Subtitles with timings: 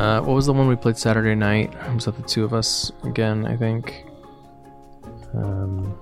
[0.00, 1.74] Uh, what was the one we played Saturday night?
[1.94, 3.44] Was that the two of us again?
[3.44, 4.06] I think.
[5.34, 5.94] Um.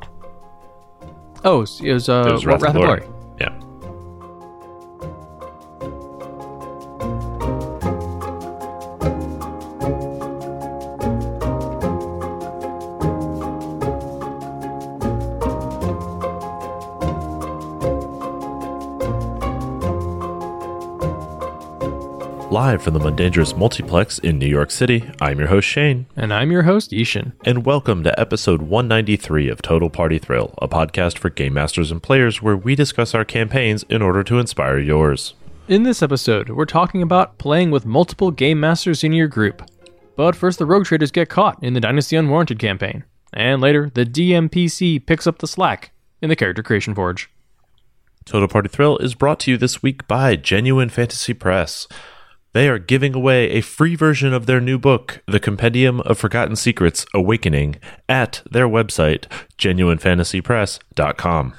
[1.44, 3.00] Oh, it was, uh, It was Wrath, Wrath of Glory.
[3.00, 3.17] Glory.
[22.78, 26.52] Live from the Mundangerous Multiplex in New York City, I'm your host Shane, And I'm
[26.52, 27.32] your host, I-Hsien.
[27.44, 32.00] and welcome to episode 193 of Total Party Thrill, a podcast for game masters and
[32.00, 35.34] players where we discuss our campaigns in order to inspire yours.
[35.66, 39.68] In this episode, we're talking about playing with multiple game masters in your group.
[40.14, 43.02] But first, the rogue traders get caught in the Dynasty Unwarranted campaign.
[43.32, 45.90] And later, the DMPC picks up the slack
[46.22, 47.28] in the Character Creation Forge.
[48.24, 51.88] Total Party Thrill is brought to you this week by Genuine Fantasy Press.
[52.54, 56.56] They are giving away a free version of their new book, The Compendium of Forgotten
[56.56, 57.76] Secrets Awakening,
[58.08, 59.26] at their website,
[59.58, 61.54] genuinefantasypress.com.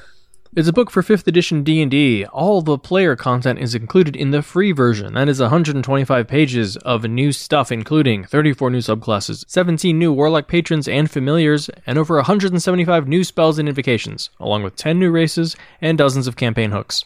[0.56, 2.26] It's a book for 5th edition D&D.
[2.26, 5.14] All the player content is included in the free version.
[5.14, 10.88] That is 125 pages of new stuff including 34 new subclasses, 17 new warlock patrons
[10.88, 16.00] and familiars, and over 175 new spells and invocations, along with 10 new races and
[16.00, 17.06] dozens of campaign hooks.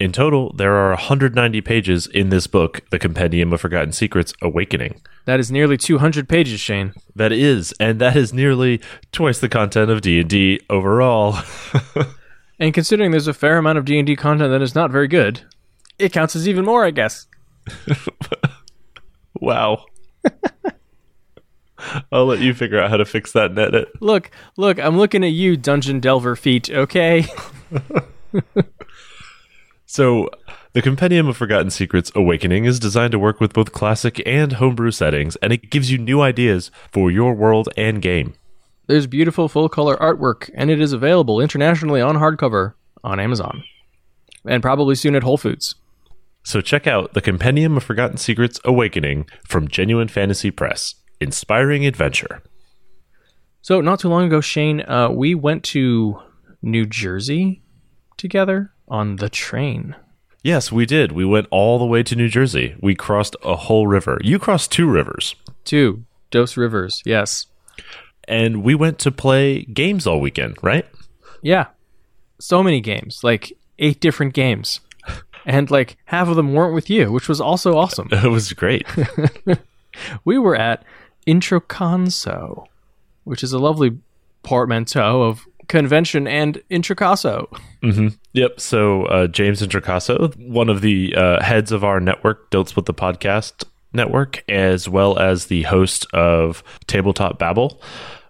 [0.00, 5.00] In total, there are 190 pages in this book, The Compendium of Forgotten Secrets Awakening.
[5.26, 6.94] That is nearly 200 pages, Shane.
[7.14, 8.80] That is, and that is nearly
[9.12, 11.38] twice the content of D&D overall.
[12.60, 15.40] And considering there's a fair amount of D&D content that is not very good,
[15.98, 17.26] it counts as even more, I guess.
[19.40, 19.86] wow.
[22.12, 23.88] I'll let you figure out how to fix that and edit.
[24.00, 27.24] Look, look, I'm looking at you, Dungeon Delver feet, okay?
[29.92, 30.30] So,
[30.72, 34.92] the Compendium of Forgotten Secrets Awakening is designed to work with both classic and homebrew
[34.92, 38.34] settings, and it gives you new ideas for your world and game.
[38.86, 43.64] There's beautiful full color artwork, and it is available internationally on hardcover on Amazon.
[44.44, 45.74] And probably soon at Whole Foods.
[46.44, 50.94] So, check out the Compendium of Forgotten Secrets Awakening from Genuine Fantasy Press.
[51.20, 52.44] Inspiring adventure.
[53.60, 56.20] So, not too long ago, Shane, uh, we went to
[56.62, 57.64] New Jersey
[58.16, 59.96] together on the train.
[60.42, 61.12] Yes, we did.
[61.12, 62.74] We went all the way to New Jersey.
[62.80, 64.18] We crossed a whole river.
[64.22, 65.34] You crossed two rivers.
[65.64, 66.04] Two.
[66.30, 67.46] Dos Rivers, yes.
[68.28, 70.86] And we went to play games all weekend, right?
[71.42, 71.66] Yeah.
[72.38, 74.80] So many games, like eight different games.
[75.46, 78.08] And like half of them weren't with you, which was also awesome.
[78.12, 78.86] It was great.
[80.24, 80.84] we were at
[81.26, 82.66] Introconso,
[83.24, 83.98] which is a lovely
[84.42, 87.46] portmanteau of convention and Introcaso.
[87.80, 88.60] hmm Yep.
[88.60, 92.94] So uh, James Introcaso, one of the uh, heads of our network, Don't Split the
[92.94, 97.80] Podcast network, as well as the host of Tabletop Babble,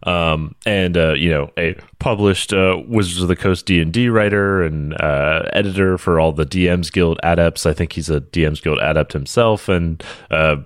[0.04, 4.08] um, and uh, you know a published uh, Wizards of the Coast D and D
[4.08, 7.64] writer and uh, editor for all the DMs Guild adepts.
[7.66, 10.56] I think he's a DMs Guild adept himself, and uh,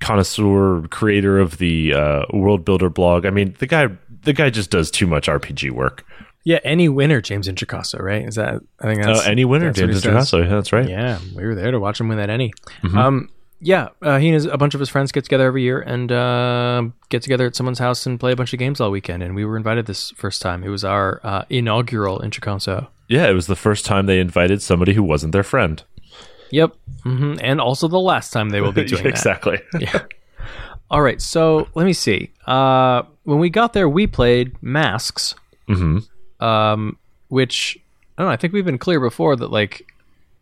[0.00, 1.92] connoisseur creator of the
[2.32, 3.26] World Builder blog.
[3.26, 3.88] I mean, the guy.
[4.26, 6.04] The guy just does too much RPG work.
[6.44, 8.24] Yeah, ENnie winner, James Introcaso, right?
[8.28, 10.02] Is that I think that's Uh, ENnie winner, that's James.
[10.04, 10.42] Introcaso.
[10.44, 10.88] Yeah, that's right.
[10.88, 12.52] Yeah, we were there to watch him win that ENnie.
[12.84, 12.96] Mm-hmm.
[12.98, 15.80] Um, yeah, uh, he and his, a bunch of his friends get together every year
[15.80, 19.22] and uh, get together at someone's house and play a bunch of games all weekend.
[19.22, 20.62] And we were invited this first time.
[20.62, 22.88] It was our uh, inaugural Introcaso.
[23.08, 25.82] Yeah, it was the first time they invited somebody who wasn't their friend.
[26.52, 29.08] Yep, hmm and also the last time they will be doing that.
[29.08, 29.58] exactly.
[29.80, 30.04] Yeah.
[30.90, 32.30] All right, so let me see.
[32.46, 35.34] Uh, when we got there, we played Masks,
[35.66, 35.98] hmm
[36.38, 36.98] um,
[37.28, 37.78] which
[38.16, 38.32] I don't know.
[38.32, 39.86] I think we've been clear before that like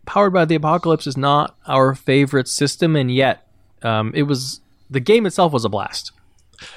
[0.06, 3.46] Powered by the Apocalypse is not our favorite system, and yet
[3.82, 6.12] um, it was the game itself was a blast.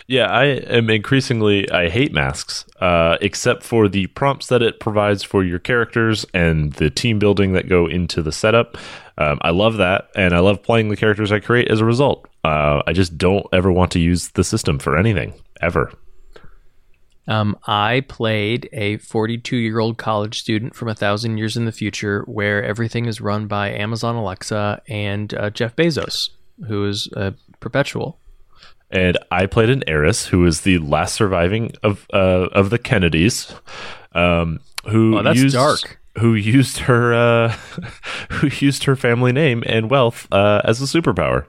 [0.08, 5.24] Yeah, I am increasingly I hate masks, uh, except for the prompts that it provides
[5.24, 8.78] for your characters and the team building that go into the setup.
[9.18, 12.28] Um, I love that, and I love playing the characters I create as a result.
[12.44, 15.92] Uh, I just don't ever want to use the system for anything ever.
[17.28, 21.72] Um, I played a 42 year old college student from a thousand years in the
[21.72, 26.30] future, where everything is run by Amazon Alexa and uh, Jeff Bezos,
[26.68, 28.18] who is uh, perpetual.
[28.90, 33.54] and I played an heiress who is the last surviving of uh, of the Kennedys,
[34.14, 34.60] um,
[34.90, 36.00] who Oh, that's used, dark.
[36.20, 37.50] Who used her uh,
[38.32, 41.46] who used her family name and wealth uh, as a superpower.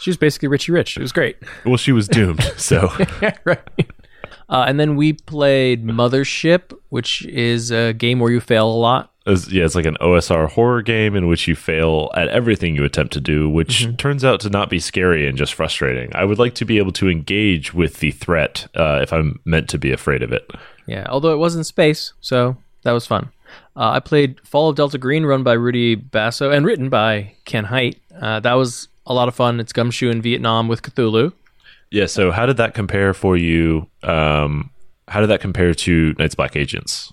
[0.00, 0.98] She was basically Richie Rich.
[0.98, 1.36] It was great.
[1.64, 2.42] Well, she was doomed.
[2.58, 2.92] So
[3.44, 3.58] right.
[4.48, 9.10] Uh, and then we played Mothership, which is a game where you fail a lot.
[9.26, 12.84] As, yeah, it's like an OSR horror game in which you fail at everything you
[12.84, 16.14] attempt to do, which turns out to not be scary and just frustrating.
[16.14, 19.70] I would like to be able to engage with the threat uh, if I'm meant
[19.70, 20.50] to be afraid of it.
[20.86, 23.30] Yeah, although it was in space, so that was fun.
[23.76, 27.64] Uh, I played Fall of Delta Green, run by Rudy Basso and written by Ken
[27.64, 27.98] Hite.
[28.20, 29.58] Uh, that was a lot of fun.
[29.58, 31.32] It's Gumshoe in Vietnam with Cthulhu.
[31.94, 32.06] Yeah.
[32.06, 33.88] So, how did that compare for you?
[34.02, 34.70] Um,
[35.06, 37.12] how did that compare to Night's Black Agents?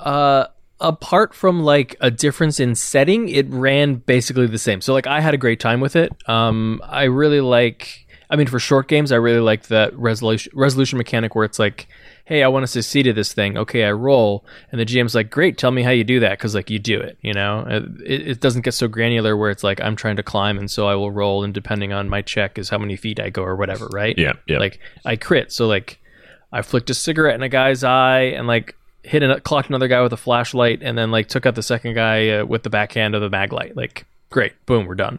[0.00, 0.46] Uh,
[0.80, 4.80] apart from like a difference in setting, it ran basically the same.
[4.80, 6.12] So like I had a great time with it.
[6.26, 8.06] Um, I really like.
[8.30, 11.86] I mean, for short games, I really like that resolution resolution mechanic where it's like,
[12.24, 13.58] hey, I want to succeed at this thing.
[13.58, 16.54] Okay, I roll, and the GM's like, great, tell me how you do that because
[16.54, 17.18] like you do it.
[17.20, 17.66] You know,
[18.04, 20.86] it, it doesn't get so granular where it's like I'm trying to climb, and so
[20.86, 23.56] I will roll, and depending on my check is how many feet I go or
[23.56, 24.16] whatever, right?
[24.16, 24.34] Yeah.
[24.46, 24.58] Yeah.
[24.58, 26.00] Like I crit, so like
[26.52, 30.00] I flicked a cigarette in a guy's eye and like hit a clocked another guy
[30.02, 33.14] with a flashlight, and then like took out the second guy uh, with the backhand
[33.14, 33.76] of the mag light.
[33.76, 35.18] Like great, boom, we're done.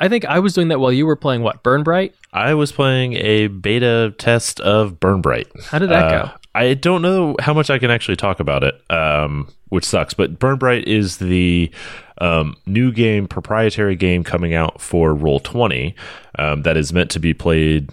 [0.00, 2.14] I think I was doing that while you were playing what Burn Bright.
[2.32, 5.46] I was playing a beta test of Burn Bright.
[5.66, 6.30] How did that Uh, go?
[6.54, 10.14] I don't know how much I can actually talk about it, um, which sucks.
[10.14, 11.70] But Burn Bright is the
[12.18, 15.94] um, new game, proprietary game coming out for Roll Twenty
[16.38, 17.90] um, that is meant to be played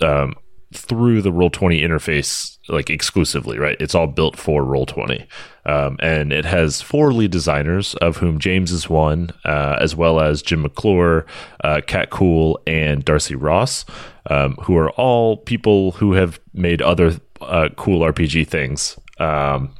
[0.00, 0.34] um,
[0.74, 3.58] through the Roll Twenty interface, like exclusively.
[3.58, 3.76] Right?
[3.80, 5.26] It's all built for Roll Twenty,
[5.66, 10.20] um, and it has four lead designers, of whom James is one, uh, as well
[10.20, 11.26] as Jim McClure,
[11.62, 13.84] uh, Kat Cool, and Darcy Ross,
[14.30, 18.98] um, who are all people who have made other uh, cool RPG things.
[19.18, 19.74] Um,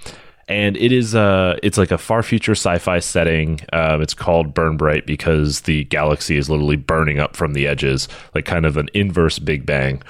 [0.49, 3.61] and it is uh it's like a far future sci-fi setting.
[3.73, 8.09] Um, it's called Burn Bright because the galaxy is literally burning up from the edges,
[8.35, 10.03] like kind of an inverse Big Bang.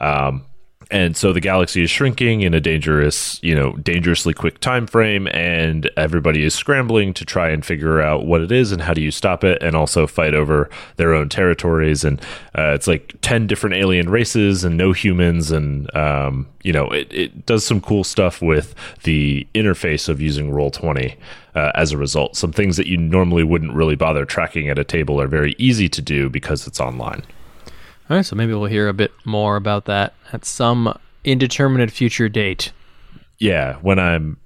[0.00, 0.44] Um,
[0.90, 5.28] and so the galaxy is shrinking in a dangerous, you know, dangerously quick time frame,
[5.28, 9.02] and everybody is scrambling to try and figure out what it is and how do
[9.02, 12.04] you stop it, and also fight over their own territories.
[12.04, 12.20] And
[12.56, 17.12] uh, it's like ten different alien races and no humans, and um, you know, it,
[17.12, 21.16] it does some cool stuff with the interface of using Roll Twenty.
[21.54, 24.84] Uh, as a result, some things that you normally wouldn't really bother tracking at a
[24.84, 27.24] table are very easy to do because it's online.
[28.10, 32.28] All right, so maybe we'll hear a bit more about that at some indeterminate future
[32.28, 32.72] date.
[33.38, 34.38] Yeah, when I'm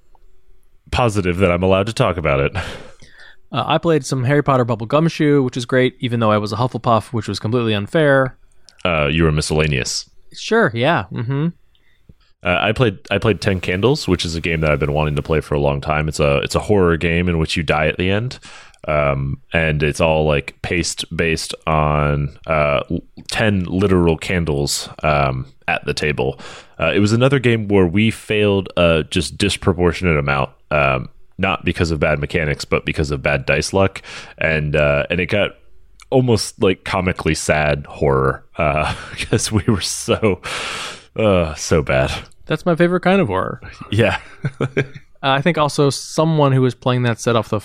[0.91, 2.55] positive that I'm allowed to talk about it.
[3.53, 6.51] Uh, I played some Harry Potter Bubble Gumshoe, which was great, even though I was
[6.51, 8.35] a Hufflepuff, which was completely unfair.
[8.83, 10.09] Uh, you were miscellaneous.
[10.33, 11.05] Sure, yeah.
[11.11, 11.49] Mm-hmm.
[12.43, 15.15] Uh, I played I played Ten Candles, which is a game that I've been wanting
[15.17, 16.07] to play for a long time.
[16.09, 18.39] It's a it's a horror game in which you die at the end,
[18.87, 22.83] um, and it's all like paste based on uh,
[23.29, 26.39] ten literal candles um, at the table.
[26.79, 30.49] Uh, it was another game where we failed a just disproportionate amount.
[30.71, 34.01] Um, not because of bad mechanics, but because of bad dice luck,
[34.37, 35.51] and uh, and it got
[36.09, 40.41] almost like comically sad horror uh, because we were so
[41.15, 42.11] uh, so bad.
[42.45, 43.61] That's my favorite kind of horror.
[43.91, 44.19] Yeah.
[45.23, 47.61] Uh, I think also someone who was playing that set off the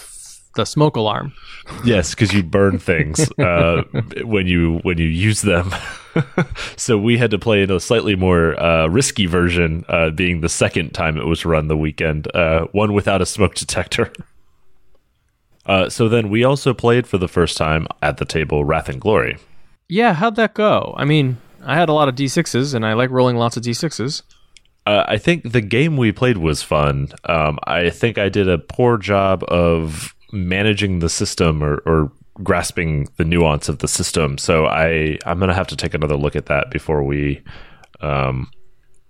[0.56, 1.32] the smoke alarm.
[1.84, 3.82] yes, because you burn things uh,
[4.22, 5.72] when you when you use them.
[6.76, 10.48] so we had to play in a slightly more uh, risky version, uh, being the
[10.48, 14.12] second time it was run the weekend, uh, one without a smoke detector.
[15.66, 18.98] Uh, so then we also played for the first time at the table Wrath and
[18.98, 19.36] Glory.
[19.86, 20.94] Yeah, how'd that go?
[20.96, 24.22] I mean, I had a lot of d6s, and I like rolling lots of d6s.
[24.86, 27.08] Uh, I think the game we played was fun.
[27.24, 33.08] Um, I think I did a poor job of managing the system or, or grasping
[33.16, 34.38] the nuance of the system.
[34.38, 37.42] So I I'm gonna have to take another look at that before we
[38.00, 38.50] um,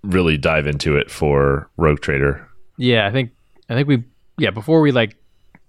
[0.03, 2.47] really dive into it for Rogue Trader.
[2.77, 3.31] Yeah, I think
[3.69, 4.03] I think we
[4.37, 5.15] yeah before we like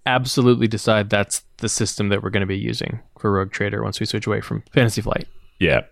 [0.07, 4.01] absolutely decide that's the system that we're going to be using for Rogue Trader once
[4.01, 5.29] we switch away from Fantasy Flight.
[5.59, 5.83] Yeah.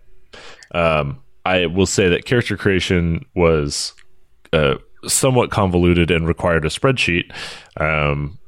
[0.71, 3.93] Um, I will say that character creation was
[4.51, 4.75] uh,
[5.05, 7.31] somewhat convoluted and required a spreadsheet.
[7.77, 8.38] Um,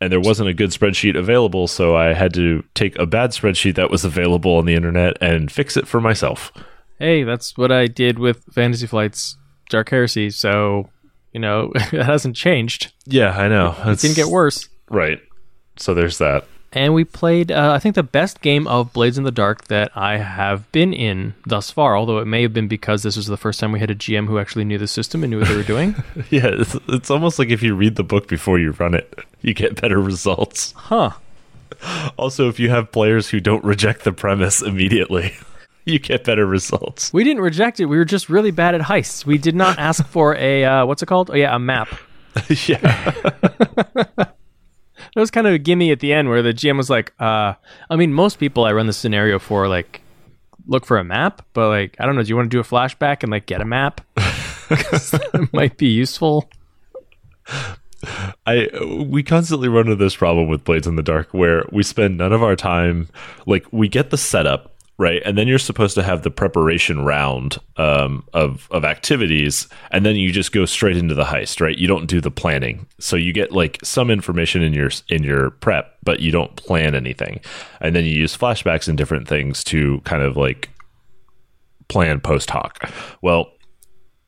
[0.00, 3.74] and there wasn't a good spreadsheet available, so I had to take a bad spreadsheet
[3.74, 6.52] that was available on the internet and fix it for myself.
[6.98, 9.36] Hey, that's what I did with Fantasy Flight's
[9.68, 10.88] Dark Heresy, so
[11.32, 12.92] you know it hasn't changed.
[13.06, 13.74] Yeah, I know.
[13.84, 14.68] It didn't get worse.
[14.88, 15.20] Right.
[15.76, 16.46] So there's that.
[16.72, 19.90] And we played, uh, I think, the best game of Blades in the Dark that
[19.96, 21.96] I have been in thus far.
[21.96, 24.28] Although it may have been because this was the first time we had a GM
[24.28, 25.96] who actually knew the system and knew what they were doing.
[26.30, 29.54] Yeah, it's, it's almost like if you read the book before you run it, you
[29.54, 30.72] get better results.
[30.76, 31.10] huh.
[32.18, 35.32] Also, if you have players who don't reject the premise immediately,
[35.86, 37.12] you get better results.
[37.12, 37.86] We didn't reject it.
[37.86, 39.24] We were just really bad at heists.
[39.24, 41.30] We did not ask for a uh, what's it called?
[41.30, 41.88] Oh yeah, a map.
[42.66, 42.78] yeah.
[45.14, 47.54] That was kind of a gimme at the end where the GM was like, uh,
[47.88, 50.02] I mean, most people I run the scenario for like
[50.66, 52.64] look for a map, but like, I don't know, do you want to do a
[52.64, 54.02] flashback and like get a map?
[54.68, 56.48] Cuz that might be useful.
[58.46, 58.68] I
[59.08, 62.32] we constantly run into this problem with Blades in the Dark where we spend none
[62.32, 63.08] of our time
[63.46, 67.56] like we get the setup right, and then you're supposed to have the preparation round
[67.78, 71.78] um, of of activities, and then you just go straight into the heist, right?
[71.78, 75.50] You don't do the planning, so you get like some information in your in your
[75.50, 77.40] prep, but you don't plan anything,
[77.80, 80.68] and then you use flashbacks and different things to kind of like
[81.88, 82.88] plan post hoc.
[83.22, 83.50] Well,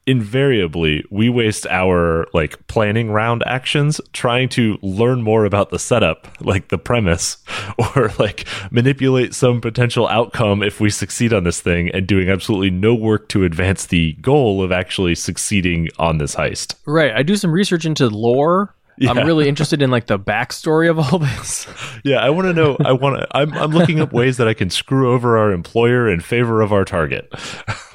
[0.06, 6.26] invariably we waste our like planning round actions trying to learn more about the setup
[6.40, 7.36] like the premise
[7.78, 12.70] or like manipulate some potential outcome if we succeed on this thing and doing absolutely
[12.70, 17.12] no work to advance the goal of actually succeeding on this heist Right.
[17.12, 18.74] I do some research into lore.
[18.98, 19.10] Yeah.
[19.12, 21.66] I'm really interested in like the backstory of all this.
[22.04, 24.54] yeah i want to know i want to I'm, I'm looking up ways that i
[24.54, 27.32] can screw over our employer in favor of our target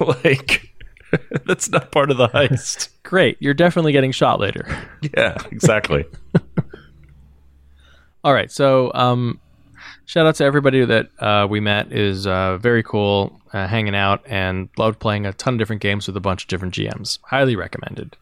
[0.24, 0.70] like
[1.46, 3.38] that's not part of the heist Great.
[3.40, 4.66] You're definitely getting shot later.
[5.16, 6.04] yeah exactly
[8.24, 8.50] All right.
[8.50, 9.40] So, um,
[10.04, 11.92] shout out to everybody that uh, we met.
[11.92, 16.06] is uh, very cool, uh, hanging out, and loved playing a ton of different games
[16.08, 17.20] with a bunch of different GMs.
[17.22, 18.16] Highly recommended.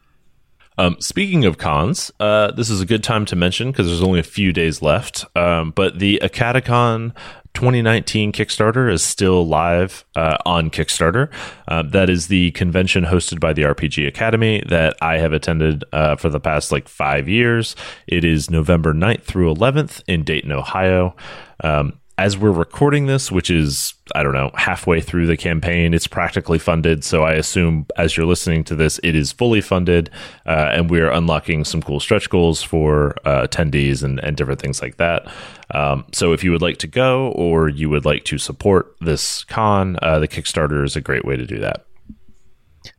[0.77, 4.19] Um, speaking of cons, uh, this is a good time to mention because there's only
[4.19, 5.25] a few days left.
[5.35, 7.15] Um, but the AcadeCon
[7.57, 11.31] 2019 Kickstarter is still live uh, on Kickstarter.
[11.67, 16.17] Uh, that is the convention hosted by the RPG Academy that I have attended uh,
[16.17, 17.75] for the past like five years.
[18.05, 21.15] It is November 9th through 11th in Dayton, Ohio.
[21.63, 26.07] Um, as we're recording this, which is, I don't know, halfway through the campaign, it's
[26.07, 27.03] practically funded.
[27.03, 30.09] So I assume as you're listening to this, it is fully funded.
[30.45, 34.81] Uh, and we're unlocking some cool stretch goals for uh, attendees and, and different things
[34.81, 35.31] like that.
[35.71, 39.43] Um, so if you would like to go or you would like to support this
[39.43, 41.85] con, uh, the Kickstarter is a great way to do that.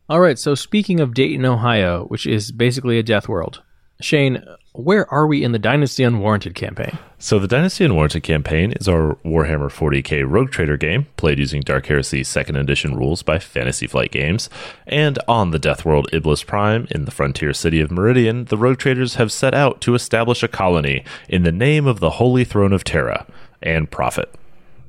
[0.08, 0.38] All right.
[0.38, 3.62] So, speaking of Dayton, Ohio, which is basically a death world,
[4.00, 6.98] Shane, where are we in the Dynasty Unwarranted campaign?
[7.18, 11.86] So the Dynasty Unwarranted campaign is our Warhammer 40k Rogue Trader game, played using Dark
[11.86, 14.48] Heresy 2nd Edition rules by Fantasy Flight Games.
[14.86, 18.78] And on the Death World Iblis Prime, in the frontier city of Meridian, the Rogue
[18.78, 22.72] Traders have set out to establish a colony in the name of the Holy Throne
[22.72, 23.26] of Terra
[23.60, 24.32] and Profit.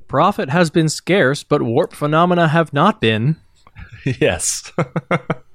[0.08, 3.38] Profit has been scarce, but warp phenomena have not been.
[4.04, 4.72] yes.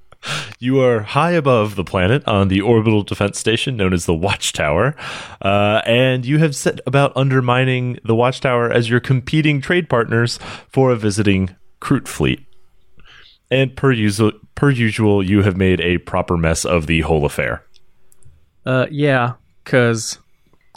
[0.59, 4.95] you are high above the planet on the orbital defense station known as the Watchtower,
[5.43, 10.39] uh, and you have set about undermining the Watchtower as your competing trade partners
[10.69, 12.47] for a visiting Kroot fleet.
[13.51, 17.65] And per usual, per usual, you have made a proper mess of the whole affair.
[18.65, 20.19] Uh, yeah, because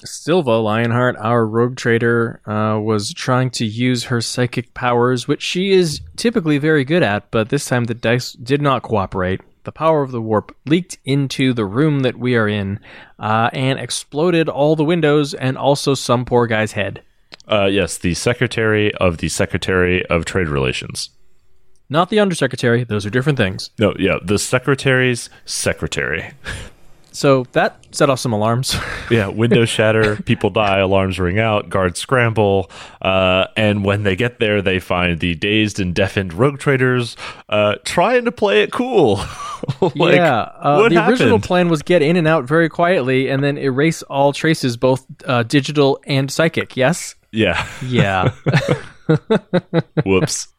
[0.03, 5.71] Silva Lionheart, our rogue trader, uh, was trying to use her psychic powers, which she
[5.71, 9.41] is typically very good at, but this time the dice did not cooperate.
[9.63, 12.79] The power of the warp leaked into the room that we are in
[13.19, 17.03] uh, and exploded all the windows and also some poor guy's head.
[17.49, 21.09] Uh, yes, the Secretary of the Secretary of Trade Relations.
[21.89, 23.69] Not the undersecretary, those are different things.
[23.79, 26.31] No, yeah, the Secretary's Secretary.
[27.17, 28.75] So that set off some alarms.
[29.09, 32.69] yeah, windows shatter, people die, alarms ring out, guards scramble,
[33.01, 37.17] uh, and when they get there, they find the dazed and deafened rogue traders
[37.49, 39.15] uh, trying to play it cool.
[39.95, 43.57] like, yeah, uh, the original plan was get in and out very quietly and then
[43.57, 46.77] erase all traces, both uh, digital and psychic.
[46.77, 47.15] Yes.
[47.31, 47.67] yeah.
[47.83, 48.31] Yeah.
[50.05, 50.49] Whoops.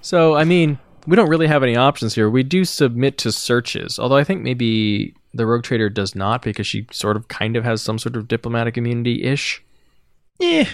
[0.00, 2.28] so I mean, we don't really have any options here.
[2.30, 6.66] We do submit to searches, although I think maybe the rogue trader does not because
[6.66, 9.62] she sort of kind of has some sort of diplomatic immunity ish.
[10.40, 10.66] Eh.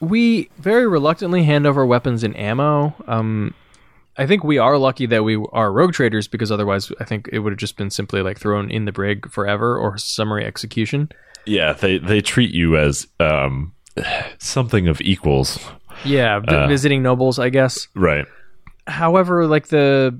[0.00, 2.94] We very reluctantly hand over weapons and ammo.
[3.06, 3.54] Um,
[4.16, 7.38] I think we are lucky that we are rogue traders because otherwise, I think it
[7.40, 11.10] would have just been simply like thrown in the brig forever or summary execution.
[11.46, 13.72] Yeah, they they treat you as um,
[14.38, 15.58] something of equals,
[16.04, 16.66] Yeah, vi- Uh.
[16.68, 17.88] visiting nobles, I guess.
[17.94, 18.26] right?
[18.86, 20.18] However, like the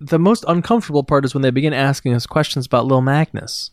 [0.00, 3.70] the most uncomfortable part is when they begin asking us questions about Lil Magnus.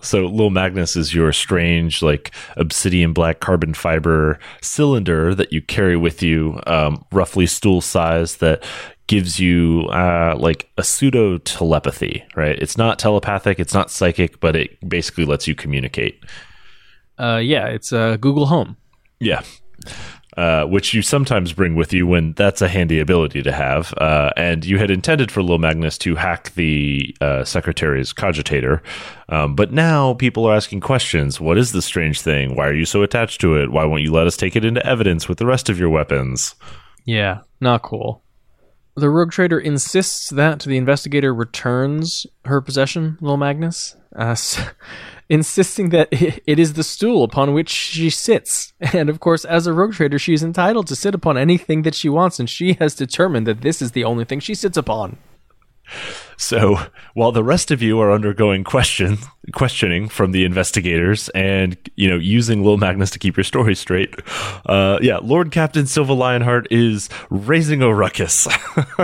[0.00, 5.96] So Lil Magnus is your strange, like obsidian black carbon fiber cylinder that you carry
[5.96, 8.64] with you, um, roughly stool size that
[9.08, 12.24] gives you uh, like a pseudo telepathy.
[12.36, 12.56] Right?
[12.58, 16.22] It's not telepathic, it's not psychic, but it basically lets you communicate.
[17.18, 18.76] Uh, yeah, it's uh, Google Home.
[19.18, 19.42] Yeah.
[20.38, 23.92] Uh, which you sometimes bring with you when that's a handy ability to have.
[23.98, 28.80] Uh, and you had intended for Lil Magnus to hack the uh, secretary's cogitator,
[29.30, 31.40] um, but now people are asking questions.
[31.40, 32.54] What is this strange thing?
[32.54, 33.72] Why are you so attached to it?
[33.72, 36.54] Why won't you let us take it into evidence with the rest of your weapons?
[37.04, 38.22] Yeah, not cool.
[38.94, 44.36] The rogue trader insists that the investigator returns her possession, Lil Magnus, uh,
[45.28, 48.72] insisting that it is the stool upon which she sits.
[48.92, 51.94] And of course, as a rogue trader, she is entitled to sit upon anything that
[51.94, 55.18] she wants, and she has determined that this is the only thing she sits upon.
[56.38, 56.78] So
[57.14, 59.18] while the rest of you are undergoing question
[59.52, 64.14] questioning from the investigators and you know using Lil Magnus to keep your story straight,
[64.66, 68.46] uh, yeah, Lord Captain Silva Lionheart is raising a ruckus.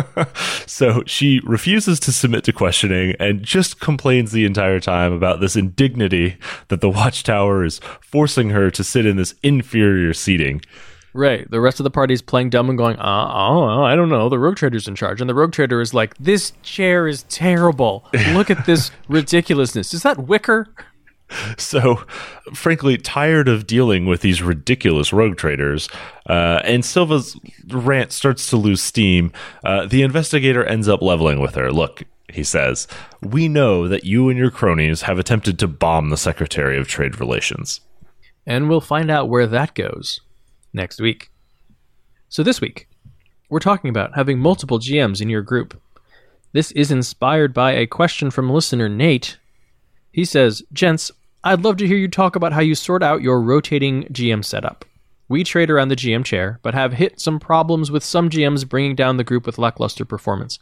[0.67, 5.57] so she refuses to submit to questioning and just complains the entire time about this
[5.57, 6.37] indignity
[6.69, 10.63] that the Watchtower is forcing her to sit in this inferior seating.
[11.15, 11.49] Right.
[11.49, 14.29] The rest of the party is playing dumb and going, uh, oh, I don't know.
[14.29, 15.21] The rogue trader's in charge.
[15.21, 18.05] And the rogue trader is like, this chair is terrible.
[18.33, 19.95] Look at this ridiculousness.
[19.95, 20.75] Is that wicker?
[21.57, 22.03] So,
[22.53, 25.89] frankly, tired of dealing with these ridiculous rogue traders,
[26.29, 29.33] uh, and Silva's rant starts to lose steam.
[29.65, 31.73] Uh, the investigator ends up leveling with her.
[31.73, 32.87] Look, he says,
[33.23, 37.21] we know that you and your cronies have attempted to bomb the Secretary of Trade
[37.21, 37.81] Relations.
[38.47, 40.21] And we'll find out where that goes
[40.75, 41.31] next week.
[42.29, 42.89] So, this week,
[43.49, 45.81] we're talking about having multiple GMs in your group.
[46.53, 49.39] This is inspired by a question from listener Nate.
[50.13, 51.11] He says, Gents,
[51.43, 54.85] I'd love to hear you talk about how you sort out your rotating GM setup.
[55.29, 58.95] We trade around the GM chair, but have hit some problems with some GMs bringing
[58.95, 60.59] down the group with lackluster performance.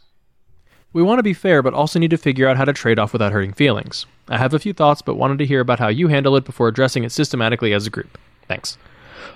[0.93, 3.13] We want to be fair, but also need to figure out how to trade off
[3.13, 4.05] without hurting feelings.
[4.29, 6.67] I have a few thoughts, but wanted to hear about how you handle it before
[6.67, 8.17] addressing it systematically as a group.
[8.47, 8.77] Thanks.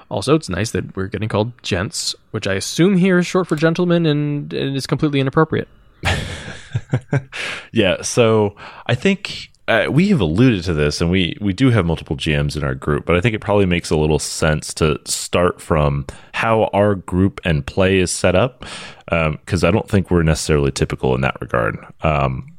[0.10, 3.56] Also, it's nice that we're getting called gents, which I assume here is short for
[3.56, 5.67] gentlemen and, and is completely inappropriate.
[7.72, 11.86] yeah, so I think uh, we have alluded to this, and we we do have
[11.86, 15.00] multiple GMs in our group, but I think it probably makes a little sense to
[15.06, 18.65] start from how our group and play is set up,
[19.06, 21.78] because um, I don't think we're necessarily typical in that regard.
[22.02, 22.54] Um,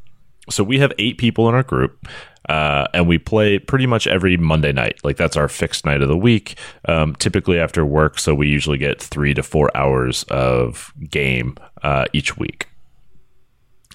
[0.50, 2.06] so we have eight people in our group.
[2.48, 4.98] Uh, and we play pretty much every Monday night.
[5.04, 8.18] Like that's our fixed night of the week, um, typically after work.
[8.18, 12.68] So we usually get three to four hours of game uh, each week.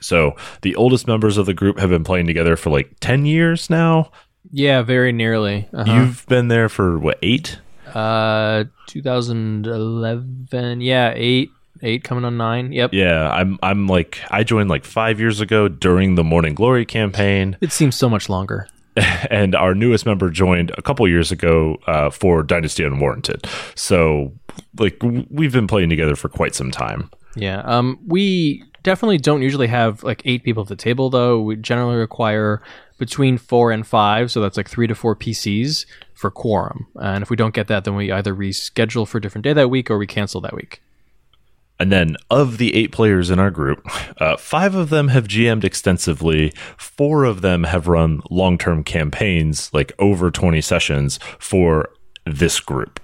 [0.02, 3.70] So the oldest members of the group have been playing together for like 10 years
[3.70, 4.12] now.
[4.52, 5.68] Yeah, very nearly.
[5.74, 5.92] Uh-huh.
[5.92, 7.60] You've been there for what, eight?
[7.94, 10.82] Uh, 2011.
[10.82, 11.52] Yeah, eight
[11.84, 12.72] eight coming on nine.
[12.72, 12.94] Yep.
[12.94, 17.58] Yeah, I'm I'm like I joined like five years ago during the Morning Glory campaign.
[17.62, 18.68] It seems so much longer.
[18.96, 23.48] and our newest member joined a couple years ago uh, for Dynasty Unwarranted.
[23.76, 24.32] So
[24.78, 27.10] like we've been playing together for quite some time.
[27.36, 27.62] Yeah.
[27.62, 28.00] Um.
[28.08, 31.42] We definitely don't usually have like eight people at the table though.
[31.42, 32.62] We generally require
[33.00, 36.88] between four and five, so that's like three to four PCs for quorum.
[36.96, 39.70] And if we don't get that, then we either reschedule for a different day that
[39.70, 40.82] week or we cancel that week.
[41.84, 43.86] And then, of the eight players in our group,
[44.22, 46.54] uh, five of them have GM'd extensively.
[46.78, 51.90] Four of them have run long term campaigns, like over 20 sessions for
[52.26, 53.02] this group.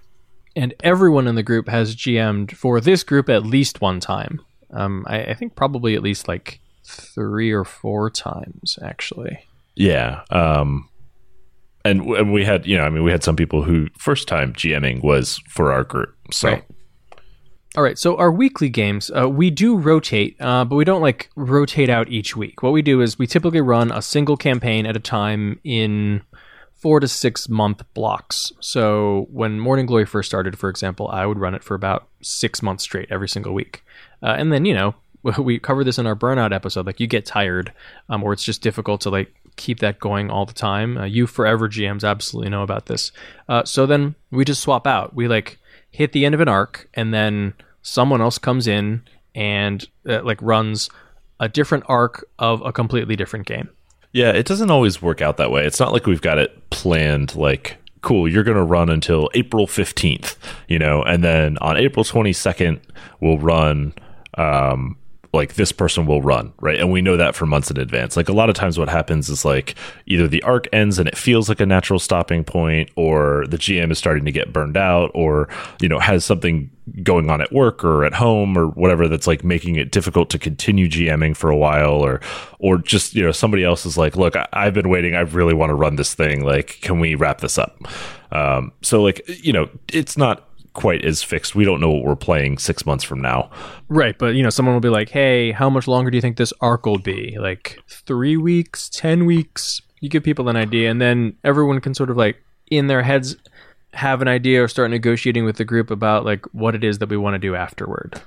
[0.55, 4.39] And everyone in the group has GM'd for this group at least one time.
[4.71, 9.43] Um, I, I think probably at least like three or four times, actually.
[9.75, 10.21] Yeah.
[10.29, 10.87] Um,
[11.83, 14.53] and, and we had, you know, I mean, we had some people who first time
[14.53, 16.15] GMing was for our group.
[16.31, 16.51] So.
[16.51, 16.63] Right.
[17.79, 21.29] All right, so our weekly games, uh, we do rotate, uh, but we don't like
[21.37, 22.61] rotate out each week.
[22.61, 26.21] What we do is we typically run a single campaign at a time in
[26.73, 28.51] four to six month blocks.
[28.59, 32.61] So when Morning Glory first started, for example, I would run it for about six
[32.61, 33.81] months straight every single week.
[34.21, 34.95] Uh, and then, you know,
[35.39, 36.85] we cover this in our burnout episode.
[36.85, 37.71] Like you get tired,
[38.09, 40.97] um, or it's just difficult to like keep that going all the time.
[40.97, 43.13] Uh, you forever GMs absolutely know about this.
[43.47, 45.15] Uh, so then we just swap out.
[45.15, 45.59] We like
[45.91, 49.03] hit the end of an arc, and then someone else comes in
[49.35, 50.89] and uh, like runs
[51.39, 53.69] a different arc of a completely different game.
[54.11, 55.65] Yeah, it doesn't always work out that way.
[55.65, 59.67] It's not like we've got it planned like cool, you're going to run until April
[59.67, 60.37] 15th,
[60.67, 62.79] you know, and then on April 22nd
[63.19, 63.93] we'll run
[64.37, 64.97] um
[65.31, 66.79] like this person will run, right?
[66.79, 68.17] And we know that for months in advance.
[68.17, 69.75] Like a lot of times what happens is like
[70.07, 73.91] either the arc ends and it feels like a natural stopping point or the GM
[73.91, 75.47] is starting to get burned out or,
[75.81, 76.71] you know, has something
[77.03, 80.39] going on at work or at home or whatever that's like making it difficult to
[80.39, 82.19] continue GMing for a while or
[82.57, 85.13] or just, you know, somebody else is like, "Look, I- have been waiting.
[85.13, 86.43] I really want to run this thing.
[86.43, 87.77] Like, can we wrap this up?"
[88.31, 91.55] Um, so like, you know, it's not quite as fixed.
[91.55, 93.49] We don't know what we're playing six months from now.
[93.87, 96.37] Right, but you know, someone will be like, "Hey, how much longer do you think
[96.37, 97.37] this arc will be?
[97.39, 102.09] Like three weeks, ten weeks?" You give people an idea, and then everyone can sort
[102.09, 103.35] of like in their heads
[103.93, 107.09] have an idea or start negotiating with the group about like what it is that
[107.09, 108.21] we want to do afterward.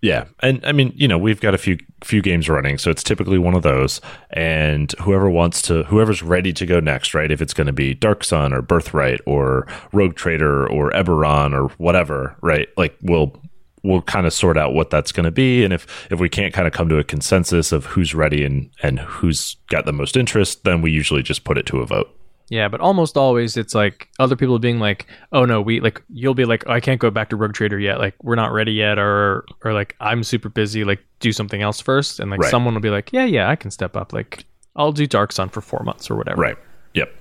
[0.00, 3.02] Yeah, and I mean, you know, we've got a few few games running, so it's
[3.02, 4.00] typically one of those.
[4.30, 7.30] And whoever wants to, whoever's ready to go next, right?
[7.32, 11.72] If it's going to be Dark Sun or Birthright or Rogue Trader or Eberron or
[11.78, 12.68] whatever, right?
[12.76, 13.42] Like we'll
[13.82, 16.54] we'll kind of sort out what that's going to be, and if if we can't
[16.54, 20.16] kind of come to a consensus of who's ready and and who's got the most
[20.16, 22.17] interest, then we usually just put it to a vote.
[22.50, 26.32] Yeah, but almost always it's like other people being like, "Oh no, we like." You'll
[26.34, 27.98] be like, oh, "I can't go back to Rogue Trader yet.
[27.98, 30.82] Like we're not ready yet," or or like I'm super busy.
[30.84, 32.50] Like do something else first, and like Right.
[32.50, 34.12] someone will be like, "Yeah, yeah, I can step up.
[34.14, 34.44] Like
[34.76, 36.56] I'll do Dark Sun for four months or whatever." Right.
[36.94, 37.14] Yep.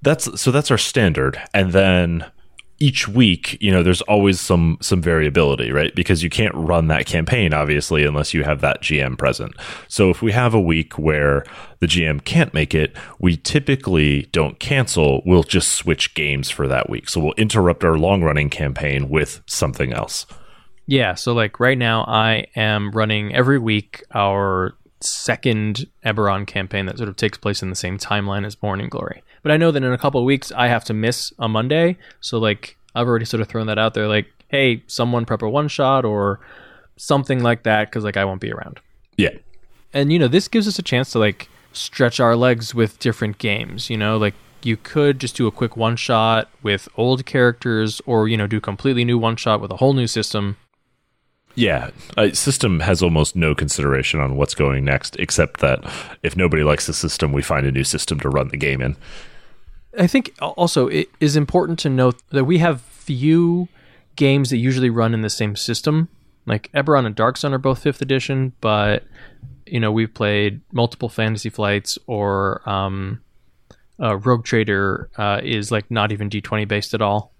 [0.00, 1.38] That's so that's our standard.
[1.52, 2.24] And then
[2.82, 5.94] each week, you know, there's always some some variability, right?
[5.94, 9.54] Because you can't run that campaign obviously unless you have that GM present.
[9.86, 11.44] So if we have a week where
[11.78, 16.90] the GM can't make it, we typically don't cancel, we'll just switch games for that
[16.90, 17.08] week.
[17.08, 20.26] So we'll interrupt our long-running campaign with something else.
[20.86, 26.98] Yeah, so like right now I am running every week our second Eberron campaign that
[26.98, 29.22] sort of takes place in the same timeline as Morning Glory.
[29.42, 31.98] But I know that in a couple of weeks I have to miss a Monday,
[32.20, 35.48] so like I've already sort of thrown that out there like, hey, someone prep a
[35.48, 36.40] one shot or
[36.96, 38.80] something like that cuz like I won't be around.
[39.16, 39.34] Yeah.
[39.92, 43.38] And you know, this gives us a chance to like stretch our legs with different
[43.38, 48.00] games, you know, like you could just do a quick one shot with old characters
[48.06, 50.56] or you know do completely new one shot with a whole new system
[51.54, 55.84] Yeah, a system has almost no consideration on what's going next, except that
[56.22, 58.96] if nobody likes the system, we find a new system to run the game in.
[59.98, 63.68] I think also it is important to note that we have few
[64.16, 66.08] games that usually run in the same system.
[66.46, 69.04] Like Eberron and Dark Sun are both fifth edition, but
[69.66, 73.20] you know we've played multiple Fantasy Flights or um,
[74.00, 77.32] uh, Rogue Trader uh, is like not even D twenty based at all.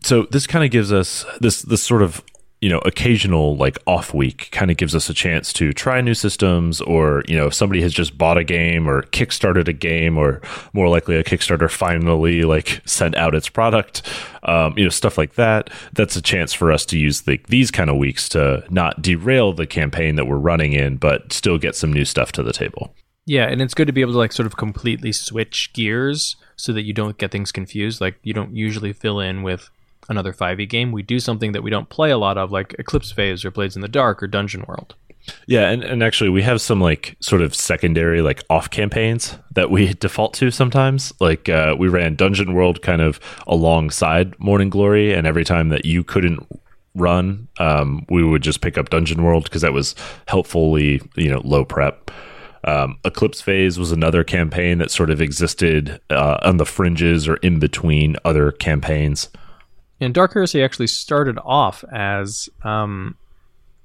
[0.00, 2.22] So this kind of gives us this this sort of
[2.60, 6.14] you know occasional like off week kind of gives us a chance to try new
[6.14, 10.18] systems or you know if somebody has just bought a game or kickstarted a game
[10.18, 10.40] or
[10.72, 14.02] more likely a kickstarter finally like sent out its product
[14.42, 17.70] um, you know stuff like that that's a chance for us to use the, these
[17.70, 21.76] kind of weeks to not derail the campaign that we're running in but still get
[21.76, 22.94] some new stuff to the table
[23.26, 26.72] Yeah, and it's good to be able to like sort of completely switch gears so
[26.72, 28.00] that you don't get things confused.
[28.00, 29.68] Like you don't usually fill in with
[30.08, 30.92] another 5e game.
[30.92, 33.76] We do something that we don't play a lot of like Eclipse Phase or Blades
[33.76, 34.94] in the Dark or Dungeon World.
[35.46, 39.70] Yeah, and, and actually we have some like sort of secondary like off campaigns that
[39.70, 41.12] we default to sometimes.
[41.20, 45.84] Like uh, we ran Dungeon World kind of alongside Morning Glory, and every time that
[45.84, 46.46] you couldn't
[46.94, 49.94] run, um, we would just pick up Dungeon World because that was
[50.26, 52.10] helpfully you know low prep.
[52.64, 57.36] Um, Eclipse Phase was another campaign that sort of existed uh, on the fringes or
[57.36, 59.30] in between other campaigns.
[60.00, 63.16] And Dark Heresy actually started off as um,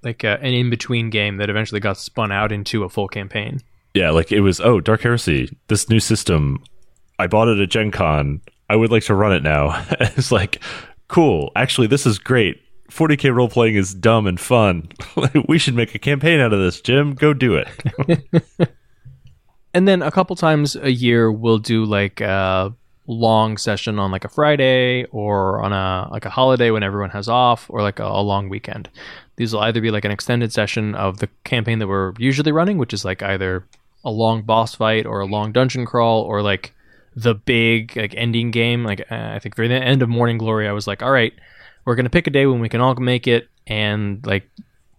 [0.04, 3.60] like a, an in between game that eventually got spun out into a full campaign.
[3.94, 6.64] Yeah, like it was, oh, Dark Heresy, this new system.
[7.20, 8.42] I bought it at Gen Con.
[8.70, 9.86] I would like to run it now.
[9.92, 10.62] it's like,
[11.08, 11.52] cool.
[11.56, 12.60] Actually, this is great.
[12.92, 14.90] 40k role playing is dumb and fun.
[15.48, 17.14] we should make a campaign out of this, Jim.
[17.14, 18.70] Go do it.
[19.74, 22.74] And then a couple times a year we'll do like a
[23.08, 27.28] long session on like a Friday or on a like a holiday when everyone has
[27.28, 28.90] off or like a, a long weekend.
[29.36, 32.78] These will either be like an extended session of the campaign that we're usually running,
[32.78, 33.66] which is like either
[34.06, 36.74] a long boss fight or a long dungeon crawl or like
[37.16, 38.84] the big like ending game.
[38.84, 41.34] Like uh, I think for the end of Morning Glory, I was like, all right,
[41.86, 44.50] we're gonna pick a day when we can all make it and like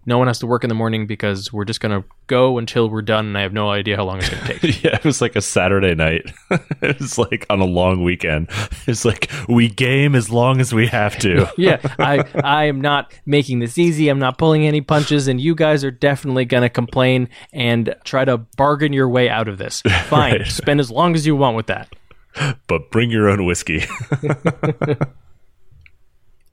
[0.06, 3.02] no one has to work in the morning because we're just gonna go until we're
[3.02, 4.82] done and I have no idea how long it's gonna take.
[4.82, 6.30] yeah, it was like a Saturday night.
[6.82, 8.48] it was like on a long weekend.
[8.86, 11.50] It's like we game as long as we have to.
[11.56, 14.08] yeah, I I am not making this easy.
[14.10, 18.38] I'm not pulling any punches, and you guys are definitely gonna complain and try to
[18.58, 19.80] bargain your way out of this.
[19.80, 20.46] Fine, Right.
[20.46, 21.94] spend as long as you want with that.
[22.66, 23.84] but bring your own whiskey.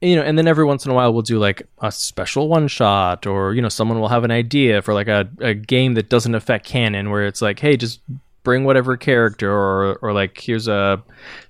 [0.02, 2.66] You know, and then every once in a while we'll do like a special one
[2.66, 6.08] shot, or you know, someone will have an idea for like a, a game that
[6.08, 8.00] doesn't affect canon, where it's like, hey, just
[8.42, 11.00] bring whatever character, or or like here's a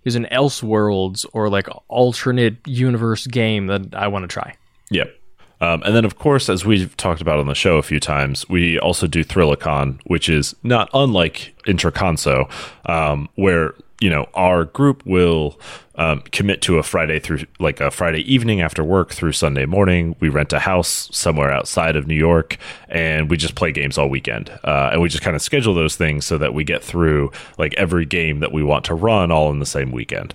[0.05, 4.55] here's an Elseworlds or like alternate universe game that I want to try.
[4.91, 5.19] Yep.
[5.63, 8.49] Um, and then, of course, as we've talked about on the show a few times,
[8.49, 12.51] we also do Thrillicon, which is not unlike Introconso,
[12.91, 15.59] um, where you know, our group will
[15.95, 20.17] um, commit to a Friday through like a Friday evening after work through Sunday morning.
[20.19, 24.09] We rent a house somewhere outside of New York and we just play games all
[24.09, 24.51] weekend.
[24.65, 27.75] Uh, and we just kind of schedule those things so that we get through like
[27.75, 30.35] every game that we want to run all in the same weekend.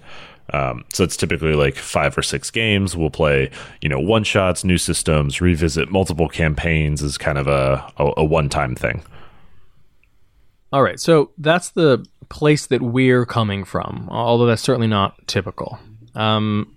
[0.53, 2.95] Um, so it's typically like five or six games.
[2.95, 3.51] We'll play,
[3.81, 8.23] you know, one shots, new systems, revisit multiple campaigns as kind of a, a, a
[8.23, 9.03] one time thing.
[10.71, 15.79] All right, so that's the place that we're coming from, although that's certainly not typical.
[16.15, 16.75] Um,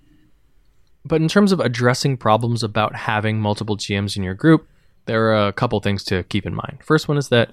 [1.03, 4.67] but in terms of addressing problems about having multiple GMs in your group,
[5.05, 6.79] there are a couple things to keep in mind.
[6.83, 7.51] First one is that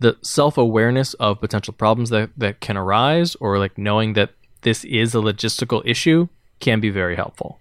[0.00, 4.30] the self awareness of potential problems that, that can arise, or like knowing that
[4.62, 7.58] this is a logistical issue, can be very helpful.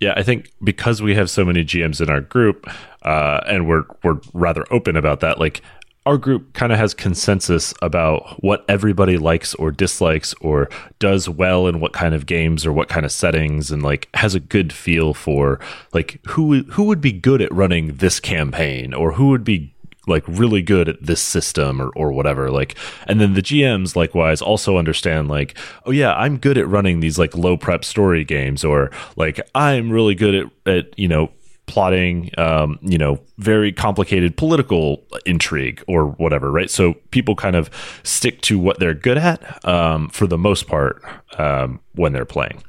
[0.00, 2.70] Yeah, I think because we have so many GMs in our group,
[3.02, 5.40] uh, and we're we're rather open about that.
[5.40, 5.62] Like
[6.08, 11.66] our group kind of has consensus about what everybody likes or dislikes or does well
[11.66, 14.72] in what kind of games or what kind of settings and like has a good
[14.72, 15.60] feel for
[15.92, 19.74] like who who would be good at running this campaign or who would be
[20.06, 22.74] like really good at this system or, or whatever like
[23.06, 27.18] and then the gms likewise also understand like oh yeah i'm good at running these
[27.18, 31.30] like low prep story games or like i'm really good at, at you know
[31.68, 36.70] plotting, um, you know, very complicated political intrigue or whatever, right?
[36.70, 37.70] So people kind of
[38.02, 41.02] stick to what they're good at um, for the most part
[41.38, 42.62] um, when they're playing.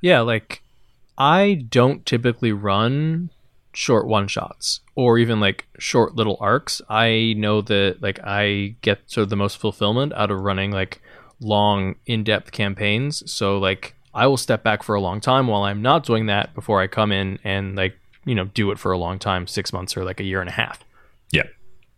[0.00, 0.62] Yeah, like
[1.18, 3.30] I don't typically run
[3.72, 6.80] short one shots or even like short little arcs.
[6.88, 11.02] I know that like I get sort of the most fulfillment out of running like
[11.40, 13.30] long in-depth campaigns.
[13.30, 16.54] So like I will step back for a long time while I'm not doing that
[16.54, 19.72] before I come in and like you know do it for a long time, six
[19.72, 20.84] months or like a year and a half.
[21.32, 21.44] Yeah.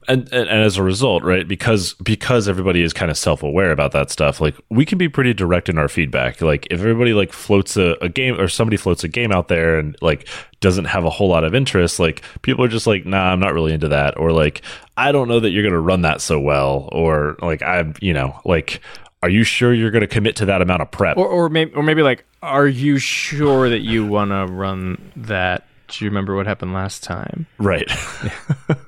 [0.09, 3.73] And, and, and as a result, right, because because everybody is kind of self aware
[3.73, 6.41] about that stuff, like we can be pretty direct in our feedback.
[6.41, 9.81] Like if everybody like floats a, a game or somebody floats a game out there
[9.81, 10.29] and like
[10.61, 13.53] doesn't have a whole lot of interest, like people are just like, nah, I'm not
[13.53, 14.63] really into that, or like
[14.97, 18.41] I don't know that you're gonna run that so well, or like I'm, you know,
[18.45, 18.81] like
[19.23, 21.17] are you sure you're going to commit to that amount of prep?
[21.17, 25.67] Or, or maybe, or maybe like, are you sure that you want to run that
[25.89, 27.47] do you remember what happened last time?
[27.59, 27.91] Right.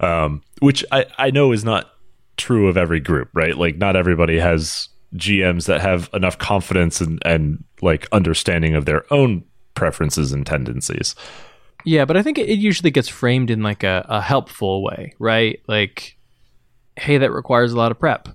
[0.00, 1.90] um, which I, I know is not
[2.36, 3.56] true of every group, right?
[3.56, 9.10] Like not everybody has GMs that have enough confidence and, and like understanding of their
[9.12, 11.14] own preferences and tendencies.
[11.84, 15.60] Yeah, but I think it usually gets framed in like a, a helpful way, right?
[15.68, 16.16] Like,
[16.96, 18.28] hey, that requires a lot of prep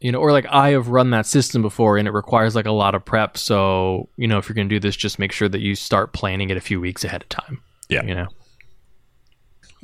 [0.00, 2.72] you know, or like I have run that system before and it requires like a
[2.72, 3.36] lot of prep.
[3.36, 6.12] So, you know, if you're going to do this, just make sure that you start
[6.12, 7.62] planning it a few weeks ahead of time.
[7.88, 8.04] Yeah.
[8.04, 8.26] You know,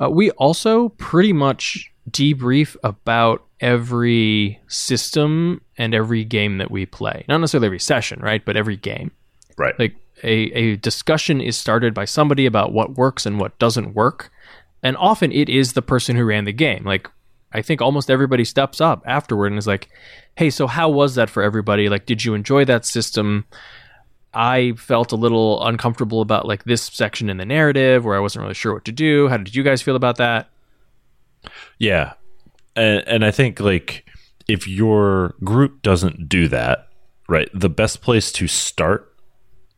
[0.01, 7.23] uh, we also pretty much debrief about every system and every game that we play.
[7.27, 8.43] Not necessarily every session, right?
[8.43, 9.11] But every game.
[9.57, 9.77] Right.
[9.77, 14.31] Like a, a discussion is started by somebody about what works and what doesn't work.
[14.81, 16.83] And often it is the person who ran the game.
[16.85, 17.09] Like
[17.53, 19.89] I think almost everybody steps up afterward and is like,
[20.35, 21.89] "Hey, so how was that for everybody?
[21.89, 23.45] Like, did you enjoy that system?"
[24.33, 28.43] I felt a little uncomfortable about like this section in the narrative where I wasn't
[28.43, 29.27] really sure what to do.
[29.29, 30.49] How did you guys feel about that?
[31.79, 32.13] Yeah.
[32.75, 34.05] And and I think like
[34.47, 36.87] if your group doesn't do that,
[37.27, 39.13] right, the best place to start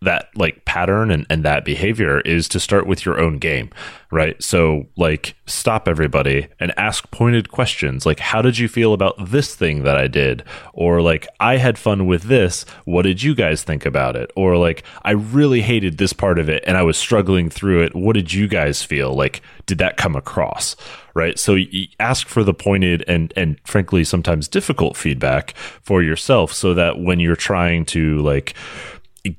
[0.01, 3.69] that like pattern and, and that behavior is to start with your own game
[4.12, 4.41] right?
[4.41, 9.55] So like stop everybody and ask pointed questions like how did you feel about this
[9.55, 10.43] thing that i did?
[10.73, 12.65] Or like i had fun with this.
[12.85, 14.31] What did you guys think about it?
[14.35, 17.95] Or like i really hated this part of it and i was struggling through it.
[17.95, 19.13] What did you guys feel?
[19.13, 20.75] Like did that come across
[21.15, 21.39] right?
[21.39, 26.73] So you ask for the pointed and and frankly sometimes difficult feedback for yourself so
[26.75, 28.55] that when you're trying to like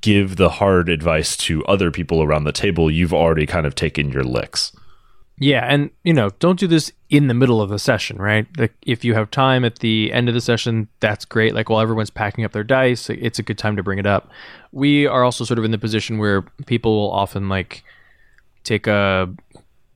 [0.01, 4.11] give the hard advice to other people around the table, you've already kind of taken
[4.11, 4.73] your licks.
[5.43, 8.47] Yeah, and you know, don't do this in the middle of the session, right?
[8.59, 11.55] Like if you have time at the end of the session, that's great.
[11.55, 14.31] Like while everyone's packing up their dice, it's a good time to bring it up.
[14.71, 17.83] We are also sort of in the position where people will often like
[18.65, 19.35] take a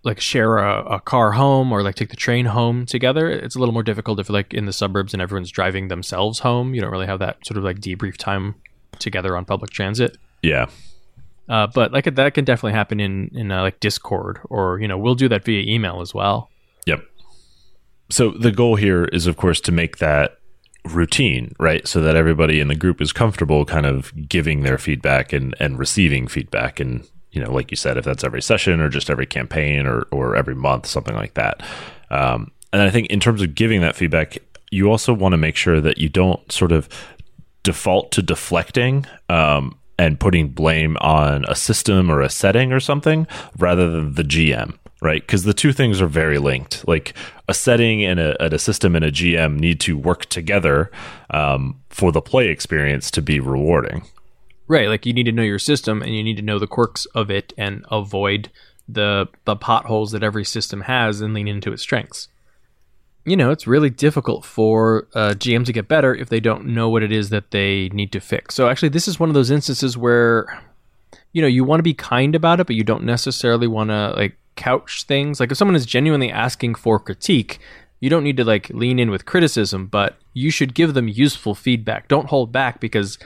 [0.03, 3.29] like share a, a car home or like take the train home together.
[3.29, 6.75] It's a little more difficult if like in the suburbs and everyone's driving themselves home.
[6.75, 8.55] You don't really have that sort of like debrief time
[8.99, 10.17] together on public transit.
[10.43, 10.67] Yeah.
[11.49, 14.97] Uh, but like that can definitely happen in in uh, like Discord or you know
[14.97, 16.51] we'll do that via email as well.
[16.87, 17.05] Yep.
[18.11, 20.39] So the goal here is of course to make that
[20.85, 21.87] routine, right?
[21.87, 25.79] So that everybody in the group is comfortable kind of giving their feedback and and
[25.79, 29.27] receiving feedback and you know like you said if that's every session or just every
[29.27, 31.63] campaign or or every month something like that.
[32.11, 34.39] Um, and I think in terms of giving that feedback
[34.71, 36.89] you also want to make sure that you don't sort of
[37.65, 43.27] default to deflecting um, and putting blame on a system or a setting or something
[43.59, 45.23] rather than the GM, right?
[45.23, 46.87] Because the two things are very linked.
[46.87, 47.15] Like
[47.49, 50.93] a setting and a, and a system and a GM need to work together
[51.31, 54.05] um, for the play experience to be rewarding.
[54.67, 57.07] Right, like you need to know your system and you need to know the quirks
[57.07, 58.51] of it and avoid
[58.89, 62.29] the the potholes that every system has and lean into its strengths.
[63.25, 66.91] You know, it's really difficult for uh, GM to get better if they don't know
[66.91, 68.55] what it is that they need to fix.
[68.55, 70.63] So actually, this is one of those instances where,
[71.33, 74.11] you know, you want to be kind about it, but you don't necessarily want to
[74.11, 75.41] like couch things.
[75.41, 77.61] Like if someone is genuinely asking for critique,
[78.01, 81.55] you don't need to like lean in with criticism, but you should give them useful
[81.55, 82.09] feedback.
[82.09, 83.19] Don't hold back because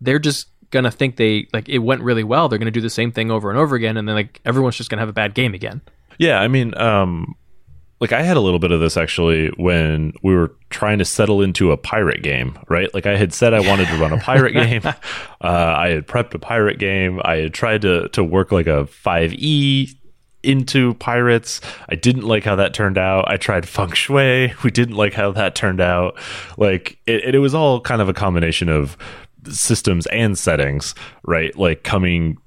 [0.00, 2.48] they're just gonna think they like it went really well.
[2.48, 4.90] They're gonna do the same thing over and over again, and then like everyone's just
[4.90, 5.80] gonna have a bad game again.
[6.18, 7.36] Yeah, I mean, um,
[8.00, 11.40] like I had a little bit of this actually when we were trying to settle
[11.40, 12.92] into a pirate game, right?
[12.92, 14.82] Like I had said I wanted to run a pirate game.
[14.84, 14.92] Uh,
[15.40, 17.20] I had prepped a pirate game.
[17.24, 19.96] I had tried to to work like a five E
[20.42, 21.60] into pirates.
[21.88, 23.24] I didn't like how that turned out.
[23.28, 24.52] I tried feng shui.
[24.62, 26.18] We didn't like how that turned out.
[26.58, 28.96] Like it, it was all kind of a combination of
[29.48, 31.56] systems and settings, right?
[31.56, 32.38] Like coming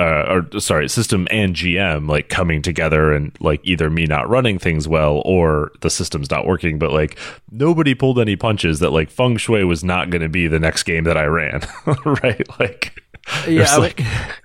[0.00, 4.58] uh, or sorry, system and GM like coming together and like either me not running
[4.58, 6.78] things well or the system's not working.
[6.78, 7.18] But like
[7.50, 10.84] nobody pulled any punches that like feng shui was not going to be the next
[10.84, 11.60] game that I ran,
[12.22, 12.48] right?
[12.58, 12.98] Like,
[13.46, 14.00] yeah, like,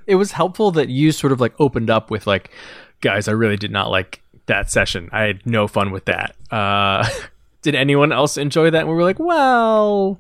[0.08, 2.52] it was helpful that you sort of like opened up with like,
[3.00, 5.08] guys, I really did not like that session.
[5.14, 6.36] I had no fun with that.
[6.52, 7.08] Uh,
[7.62, 8.80] did anyone else enjoy that?
[8.80, 10.20] And we were like, well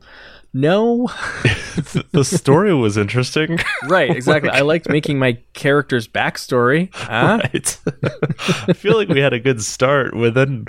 [0.55, 1.07] no.
[2.11, 3.59] the story was interesting.
[3.87, 4.49] Right, exactly.
[4.49, 6.95] like, I liked making my character's backstory.
[6.95, 7.41] Huh?
[7.43, 7.77] Right.
[8.69, 10.65] I feel like we had a good start, but then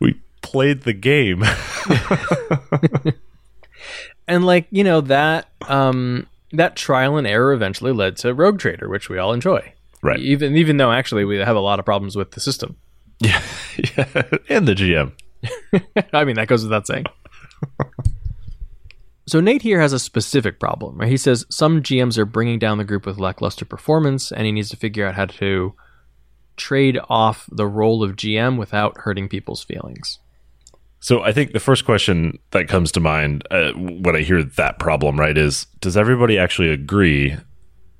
[0.00, 1.44] we played the game.
[4.26, 8.88] and like, you know, that um that trial and error eventually led to Rogue Trader,
[8.88, 9.70] which we all enjoy.
[10.02, 10.18] Right.
[10.18, 12.76] Even even though actually we have a lot of problems with the system.
[13.20, 13.42] Yeah.
[13.76, 14.22] yeah.
[14.48, 15.12] And the GM.
[16.14, 17.04] I mean, that goes without saying.
[19.28, 20.98] So Nate here has a specific problem.
[20.98, 21.08] Right?
[21.08, 24.70] He says some GMs are bringing down the group with lackluster performance, and he needs
[24.70, 25.74] to figure out how to
[26.56, 30.20] trade off the role of GM without hurting people's feelings.
[31.00, 34.78] So I think the first question that comes to mind uh, when I hear that
[34.78, 37.36] problem, right, is does everybody actually agree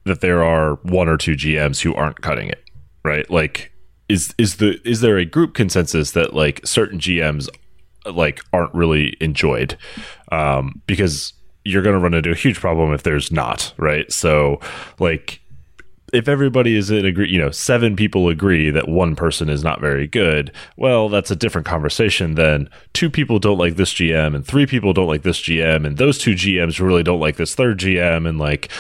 [0.05, 2.65] that there are one or two GMs who aren't cutting it,
[3.05, 3.29] right?
[3.31, 3.73] Like,
[4.09, 7.49] is is the is there a group consensus that like certain GMs
[8.13, 9.77] like aren't really enjoyed
[10.33, 11.33] um, because
[11.65, 14.11] you're going to run into a huge problem if there's not right?
[14.13, 14.61] So
[14.99, 15.41] like
[16.13, 19.81] if everybody is in agree you know seven people agree that one person is not
[19.81, 24.47] very good well that's a different conversation than two people don't like this gm and
[24.47, 27.79] three people don't like this gm and those two gms really don't like this third
[27.79, 28.71] gm and like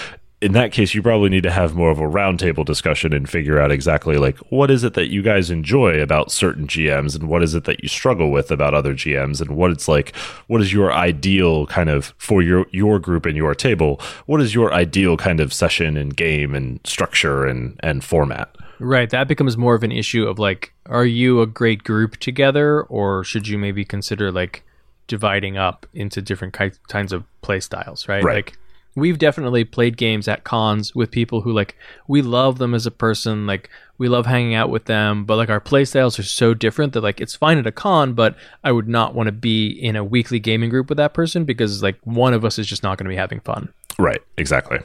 [0.42, 3.59] in that case, you probably need to have more of a roundtable discussion and figure
[3.59, 7.42] out exactly like what is it that you guys enjoy about certain GMs and what
[7.42, 10.14] is it that you struggle with about other GMs and what it's like.
[10.46, 13.99] What is your ideal kind of for your your group and your table?
[14.27, 18.55] What is your ideal kind of session and game and structure and and format?
[18.79, 22.83] Right, that becomes more of an issue of like, are you a great group together,
[22.83, 24.64] or should you maybe consider like
[25.07, 28.07] dividing up into different kinds of play styles?
[28.07, 28.35] Right, right.
[28.35, 28.59] like
[28.96, 31.76] we've definitely played games at cons with people who like
[32.09, 35.50] we love them as a person like we love hanging out with them but like
[35.50, 38.72] our play styles are so different that like it's fine at a con but i
[38.72, 41.98] would not want to be in a weekly gaming group with that person because like
[42.02, 43.72] one of us is just not going to be having fun.
[43.98, 44.78] Right exactly.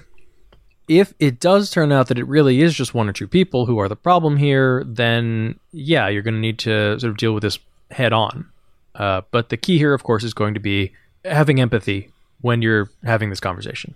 [0.87, 3.79] If it does turn out that it really is just one or two people who
[3.79, 7.43] are the problem here then yeah you're going to need to sort of deal with
[7.43, 7.59] this
[7.91, 8.49] head on.
[8.93, 10.91] Uh, but the key here of course is going to be
[11.23, 12.09] having empathy
[12.41, 13.95] when you're having this conversation.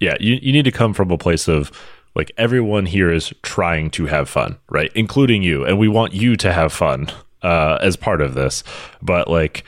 [0.00, 1.70] Yeah, you, you need to come from a place of
[2.14, 4.90] like everyone here is trying to have fun, right?
[4.94, 5.64] Including you.
[5.64, 7.10] And we want you to have fun
[7.42, 8.62] uh, as part of this.
[9.02, 9.64] But like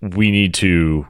[0.00, 1.06] we need to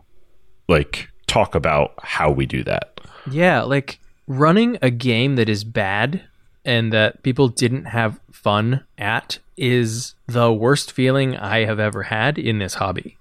[0.69, 3.01] like talk about how we do that.
[3.31, 6.23] Yeah, like running a game that is bad
[6.65, 12.39] and that people didn't have fun at is the worst feeling I have ever had
[12.39, 13.18] in this hobby.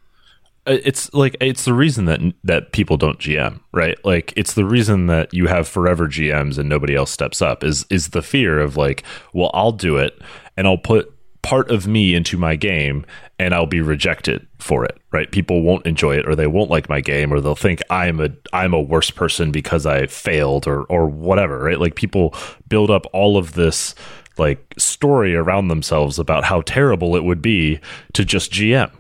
[0.68, 3.98] Uh, it's like it's the reason that that people don't GM, right?
[4.04, 7.86] Like it's the reason that you have forever GMs and nobody else steps up is
[7.90, 9.04] is the fear of like,
[9.34, 10.22] well, I'll do it
[10.58, 13.06] and I'll put part of me into my game
[13.40, 15.32] and I'll be rejected for it, right?
[15.32, 18.30] People won't enjoy it or they won't like my game or they'll think I'm a
[18.52, 21.80] I'm a worse person because I failed or or whatever, right?
[21.80, 22.36] Like people
[22.68, 23.96] build up all of this
[24.38, 27.80] like story around themselves about how terrible it would be
[28.14, 28.92] to just GM.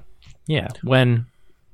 [0.47, 1.26] Yeah, when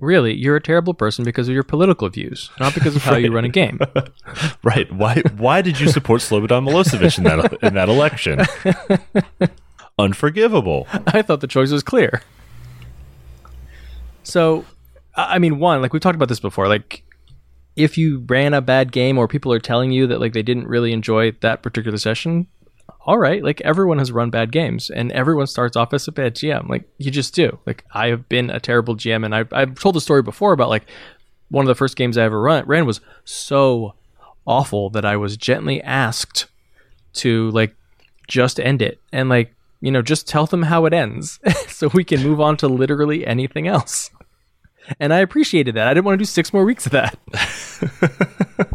[0.04, 3.32] really, you're a terrible person because of your political views, not because of how you
[3.32, 3.80] run a game.
[4.64, 4.92] right.
[4.94, 8.42] Why why did you support Slobodan Milosevic in that in that election?
[10.00, 10.88] Unforgivable.
[11.08, 12.22] I thought the choice was clear.
[14.24, 14.66] So,
[15.16, 17.04] I I mean, one, like we've talked about this before, like
[17.76, 20.68] if you ran a bad game or people are telling you that like they didn't
[20.68, 22.48] really enjoy that particular session,
[23.06, 26.36] all right, like everyone has run bad games and everyone starts off as a bad
[26.36, 26.70] GM.
[26.70, 27.60] Like you just do.
[27.66, 30.70] Like I have been a terrible GM and I I've told the story before about
[30.70, 30.86] like
[31.50, 33.96] one of the first games I ever run, ran was so
[34.46, 36.48] awful that I was gently asked
[37.14, 37.76] to like
[38.28, 42.04] just end it and like you know just tell them how it ends so we
[42.04, 44.10] can move on to literally anything else
[45.00, 47.20] and i appreciated that i didn't want to do six more weeks of that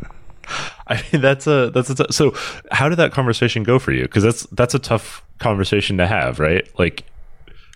[0.91, 2.35] I mean, that's a that's a t- so.
[2.73, 4.03] How did that conversation go for you?
[4.03, 6.67] Because that's that's a tough conversation to have, right?
[6.79, 7.05] Like,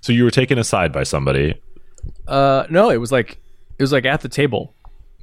[0.01, 1.55] so you were taken aside by somebody.
[2.27, 3.39] uh no it was like
[3.79, 4.75] it was like at the table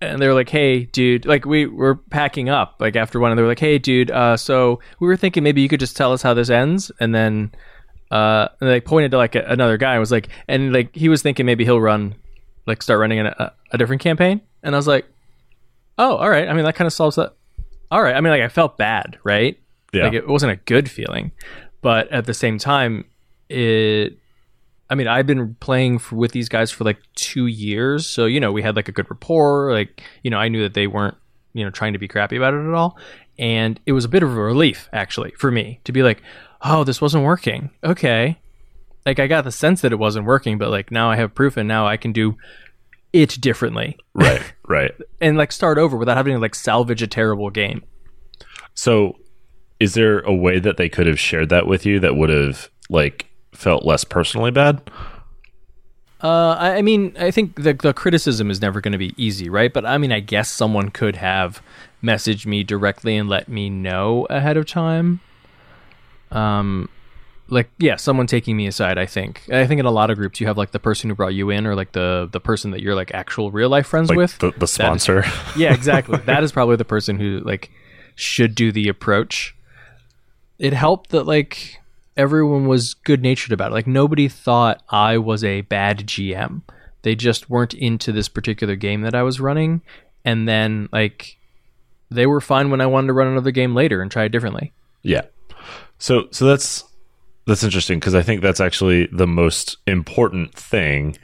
[0.01, 3.37] and they were like hey dude like we were packing up like after one and
[3.37, 6.13] they were like hey dude uh so we were thinking maybe you could just tell
[6.13, 7.51] us how this ends and then
[8.11, 11.09] uh and they pointed to like a, another guy and was like and like he
[11.09, 12.15] was thinking maybe he'll run
[12.65, 15.05] like start running a, a different campaign and i was like
[15.97, 17.33] oh all right i mean that kind of solves that
[17.91, 18.15] all right.
[18.15, 19.59] I mean like i felt bad right?
[19.93, 20.03] Yeah.
[20.05, 21.31] like it wasn't a good feeling.
[21.81, 23.05] But at the same time
[23.49, 24.17] it
[24.91, 28.05] i mean i've been playing for, with these guys for like two years.
[28.05, 29.71] So you know we had like a good rapport.
[29.71, 31.17] Like you know i knew that they weren't
[31.53, 32.97] you know trying to be crappy about it at all.
[33.37, 36.21] And it was a bit of a relief actually for me to be like
[36.61, 37.71] oh this wasn't working.
[37.83, 38.37] Okay.
[39.05, 41.57] Like i got the sense that it wasn't working but like now i have proof
[41.57, 42.37] and now i can do
[43.13, 44.41] it differently Right.
[44.67, 44.91] right.
[45.21, 47.83] and like start over without having to like salvage a terrible game
[48.75, 49.17] So,
[49.79, 52.69] is there a way that they could have shared that with you that would have
[52.89, 54.81] like felt less personally bad?
[56.21, 59.49] Uh, I, I mean, I think the the criticism is never going to be easy,
[59.49, 59.71] right?
[59.71, 61.61] But I mean, I guess someone could have
[62.03, 65.21] messaged me directly and let me know ahead of time.
[66.31, 66.89] Um,
[67.49, 68.97] like yeah, someone taking me aside.
[68.97, 69.41] I think.
[69.51, 71.49] I think in a lot of groups you have like the person who brought you
[71.49, 74.37] in, or like the the person that you're like actual real life friends Like with.
[74.39, 75.23] the, the sponsor.
[75.57, 76.17] yeah, exactly.
[76.25, 77.71] that is probably the person who like
[78.15, 79.55] should do the approach.
[80.57, 81.79] It helped that like
[82.17, 83.75] everyone was good natured about it.
[83.75, 86.61] Like nobody thought I was a bad GM.
[87.01, 89.81] They just weren't into this particular game that I was running,
[90.25, 91.37] and then like
[92.11, 94.73] they were fine when I wanted to run another game later and try it differently.
[95.01, 95.21] Yeah.
[95.97, 96.83] So so that's
[97.45, 101.17] that's interesting because I think that's actually the most important thing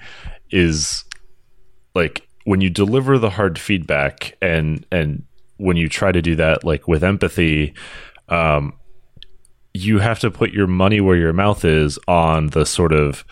[0.51, 1.03] is
[1.93, 5.23] like when you deliver the hard feedback and and
[5.57, 7.73] when you try to do that like with empathy
[8.29, 8.73] um
[9.73, 13.25] you have to put your money where your mouth is on the sort of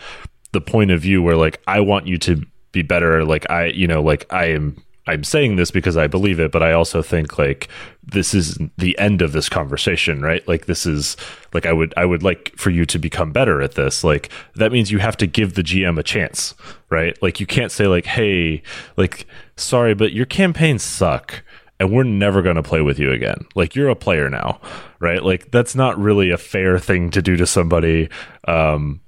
[0.52, 3.86] the point of view where like I want you to be better like I you
[3.86, 7.38] know like I am I'm saying this because I believe it but I also think
[7.38, 7.68] like
[8.02, 11.16] this is the end of this conversation right like this is
[11.52, 14.72] like I would I would like for you to become better at this like that
[14.72, 16.54] means you have to give the GM a chance
[16.90, 18.62] right like you can't say like hey
[18.96, 19.26] like
[19.56, 21.42] sorry but your campaigns suck
[21.80, 23.46] and we're never going to play with you again.
[23.54, 24.60] Like you're a player now,
[25.00, 25.22] right?
[25.22, 28.08] Like that's not really a fair thing to do to somebody.
[28.46, 29.00] Um,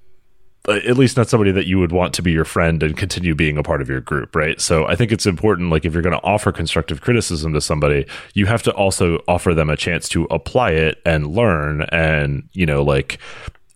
[0.68, 3.56] at least not somebody that you would want to be your friend and continue being
[3.56, 4.60] a part of your group, right?
[4.60, 8.06] So I think it's important, like if you're going to offer constructive criticism to somebody,
[8.34, 12.66] you have to also offer them a chance to apply it and learn, and you
[12.66, 13.18] know, like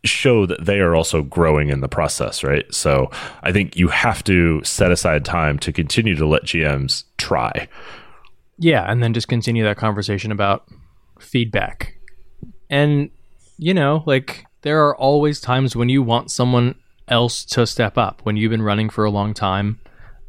[0.04, 2.72] show that they are also growing in the process, right?
[2.74, 3.10] So
[3.42, 7.68] I think you have to set aside time to continue to let GMs try.
[8.58, 10.66] Yeah, and then just continue that conversation about
[11.18, 11.96] feedback.
[12.68, 13.10] And
[13.58, 16.74] you know, like there are always times when you want someone
[17.10, 18.20] else to step up.
[18.22, 19.80] When you've been running for a long time,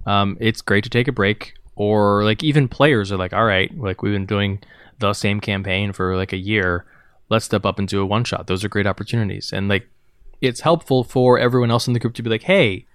[0.06, 1.54] um, it's great to take a break.
[1.76, 4.60] Or like even players are like, all right, like we've been doing
[5.00, 6.86] the same campaign for like a year.
[7.30, 8.48] Let's step up and do a one shot.
[8.48, 9.54] Those are great opportunities.
[9.54, 9.88] And like
[10.42, 12.86] it's helpful for everyone else in the group to be like, hey,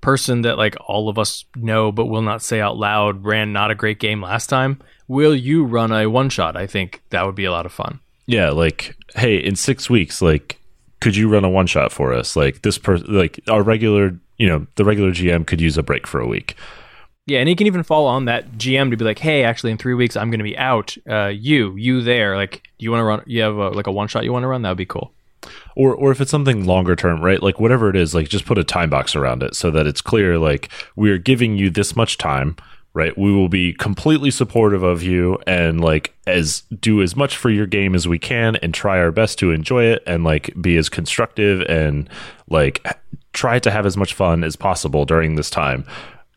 [0.00, 3.70] person that like all of us know but will not say out loud ran not
[3.70, 4.80] a great game last time.
[5.08, 6.56] Will you run a one shot?
[6.56, 8.00] I think that would be a lot of fun.
[8.26, 10.59] Yeah, like, hey, in six weeks, like,
[11.00, 12.36] could you run a one shot for us?
[12.36, 16.06] Like this person, like our regular, you know, the regular GM could use a break
[16.06, 16.56] for a week.
[17.26, 19.78] Yeah, and he can even fall on that GM to be like, "Hey, actually, in
[19.78, 20.96] three weeks, I'm going to be out.
[21.08, 22.36] Uh, you, you there?
[22.36, 23.22] Like, do you want to run?
[23.26, 24.62] You have a, like a one shot you want to run?
[24.62, 25.12] That would be cool."
[25.76, 27.42] Or, or if it's something longer term, right?
[27.42, 30.00] Like whatever it is, like just put a time box around it so that it's
[30.00, 30.38] clear.
[30.38, 32.56] Like we are giving you this much time,
[32.92, 33.16] right?
[33.16, 37.66] We will be completely supportive of you and like as do as much for your
[37.66, 40.88] game as we can and try our best to enjoy it and like be as
[40.88, 42.08] constructive and
[42.48, 42.84] like
[43.32, 45.84] try to have as much fun as possible during this time.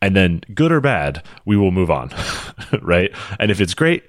[0.02, 2.10] and then good or bad, we will move on,
[2.82, 3.10] right?
[3.40, 4.04] And if it's great,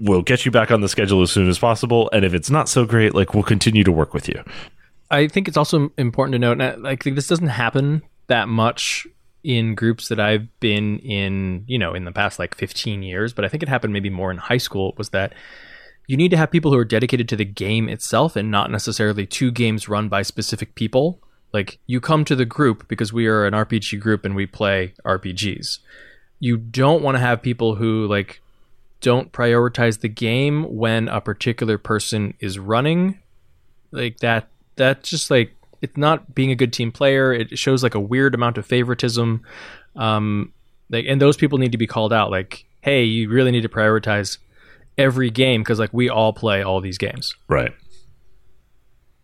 [0.00, 2.08] we'll get you back on the schedule as soon as possible.
[2.14, 4.42] And if it's not so great, like we'll continue to work with you.
[5.10, 9.06] I think it's also important to note, like this doesn't happen that much
[9.44, 13.44] in groups that I've been in, you know, in the past like 15 years, but
[13.44, 15.34] I think it happened maybe more in high school was that
[16.06, 19.26] you need to have people who are dedicated to the game itself and not necessarily
[19.26, 21.20] two games run by specific people.
[21.52, 24.94] Like you come to the group because we are an RPG group and we play
[25.04, 25.78] RPGs.
[26.40, 28.40] You don't want to have people who like
[29.00, 33.20] don't prioritize the game when a particular person is running.
[33.92, 35.53] Like that that just like
[35.84, 37.32] it's not being a good team player.
[37.32, 39.42] It shows like a weird amount of favoritism.
[39.94, 40.52] Um,
[40.88, 42.30] like, and those people need to be called out.
[42.30, 44.38] Like, hey, you really need to prioritize
[44.96, 47.34] every game because like we all play all these games.
[47.48, 47.72] Right.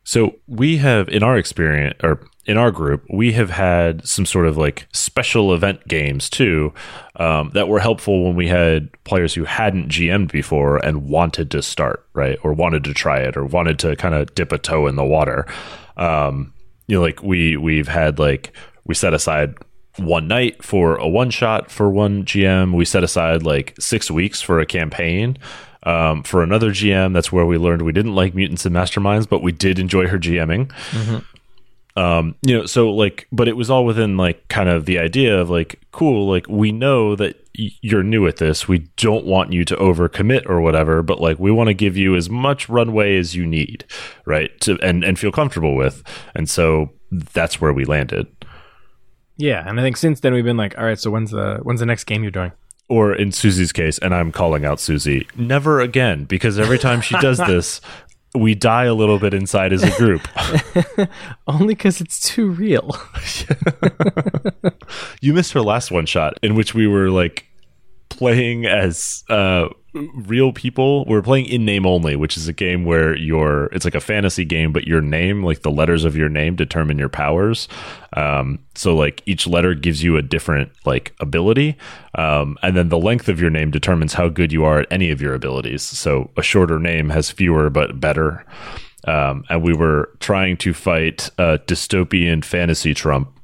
[0.05, 4.47] So we have, in our experience, or in our group, we have had some sort
[4.47, 6.75] of like special event games too
[7.17, 11.63] um, that were helpful when we had players who hadn't GM'd before and wanted to
[11.63, 12.39] start, right?
[12.43, 15.05] Or wanted to try it or wanted to kind of dip a toe in the
[15.05, 15.47] water
[16.01, 16.53] um,
[16.87, 18.53] you know, like we we've had like
[18.85, 19.55] we set aside
[19.97, 22.75] one night for a one shot for one GM.
[22.75, 25.39] We set aside like six weeks for a campaign.
[25.83, 29.43] Um, for another GM, that's where we learned we didn't like mutants and masterminds, but
[29.43, 30.67] we did enjoy her GMing.
[30.91, 31.19] Mm-hmm
[31.97, 35.39] um you know so like but it was all within like kind of the idea
[35.39, 37.37] of like cool like we know that
[37.81, 41.51] you're new at this we don't want you to overcommit or whatever but like we
[41.51, 43.85] want to give you as much runway as you need
[44.25, 46.03] right to and and feel comfortable with
[46.35, 46.91] and so
[47.33, 48.27] that's where we landed
[49.37, 51.81] yeah and i think since then we've been like all right so when's the when's
[51.81, 52.53] the next game you're doing
[52.91, 57.17] or in Susie's case, and I'm calling out Susie, never again, because every time she
[57.21, 57.81] does this,
[58.35, 60.29] we die a little bit inside as a group.
[61.47, 62.97] Only because it's too real.
[65.21, 67.47] you missed her last one shot, in which we were like
[68.11, 71.05] playing as uh, real people.
[71.07, 74.45] We're playing in name only, which is a game where your it's like a fantasy
[74.45, 77.69] game, but your name, like the letters of your name, determine your powers.
[78.15, 81.79] Um, so like each letter gives you a different like ability,
[82.15, 85.11] um, and then the length of your name determines how good you are at any
[85.11, 85.83] of your abilities.
[85.83, 88.45] So a shorter name has fewer but better.
[89.05, 93.40] Um, and we were trying to fight a dystopian fantasy Trump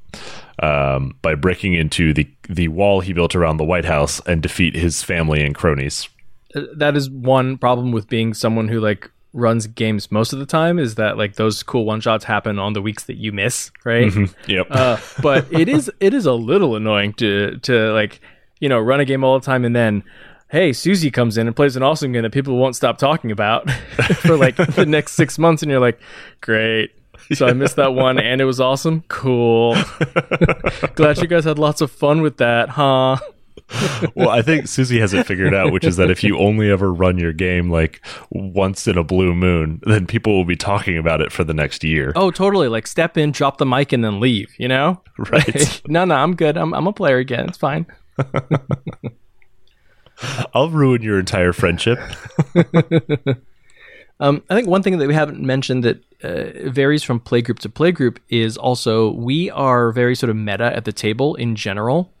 [0.61, 4.75] um, by breaking into the the wall he built around the White House and defeat
[4.75, 6.09] his family and cronies.
[6.55, 10.45] Uh, that is one problem with being someone who like runs games most of the
[10.45, 13.71] time is that like those cool one shots happen on the weeks that you miss,
[13.85, 14.07] right?
[14.07, 14.51] Mm-hmm.
[14.51, 14.67] Yep.
[14.69, 18.19] Uh, but it is it is a little annoying to to like
[18.59, 20.03] you know run a game all the time and then
[20.49, 23.69] hey Susie comes in and plays an awesome game that people won't stop talking about
[24.21, 25.99] for like the next six months and you're like
[26.41, 26.91] great
[27.33, 29.03] so I missed that one and it was awesome.
[29.07, 29.75] Cool.
[30.95, 33.17] Glad you guys had lots of fun with that, huh?
[34.15, 36.93] well, I think Susie has it figured out, which is that if you only ever
[36.93, 41.21] run your game like once in a blue moon, then people will be talking about
[41.21, 42.13] it for the next year.
[42.15, 42.69] Oh, totally.
[42.69, 45.01] Like step in, drop the mic, and then leave, you know?
[45.17, 45.81] Right.
[45.87, 46.57] no, no, I'm good.
[46.57, 47.49] I'm, I'm a player again.
[47.49, 47.85] It's fine.
[50.53, 51.99] I'll ruin your entire friendship.
[54.19, 57.69] Um, I think one thing that we haven't mentioned that uh, varies from playgroup to
[57.69, 62.11] playgroup is also we are very sort of meta at the table in general.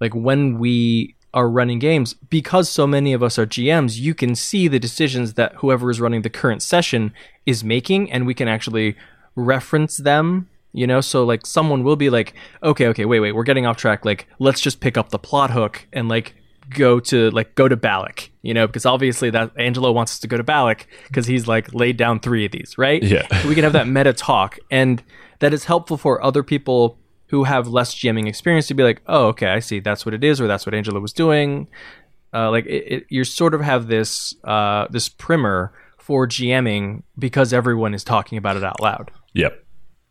[0.00, 4.34] Like when we are running games, because so many of us are GMs, you can
[4.34, 7.12] see the decisions that whoever is running the current session
[7.44, 8.96] is making, and we can actually
[9.34, 10.48] reference them.
[10.72, 13.76] You know, so like someone will be like, okay, okay, wait, wait, we're getting off
[13.76, 14.04] track.
[14.04, 16.34] Like, let's just pick up the plot hook and like
[16.70, 20.28] go to like go to Balak, you know, because obviously that Angelo wants us to
[20.28, 23.02] go to Balak because he's like laid down three of these, right?
[23.02, 23.26] Yeah.
[23.42, 25.02] So we can have that meta talk, and
[25.40, 26.98] that is helpful for other people
[27.28, 30.22] who have less GMing experience to be like, oh, okay, I see, that's what it
[30.22, 31.68] is, or that's what Angelo was doing.
[32.32, 37.52] Uh, like it, it, you sort of have this uh, this primer for GMing because
[37.52, 39.10] everyone is talking about it out loud.
[39.32, 39.63] Yep.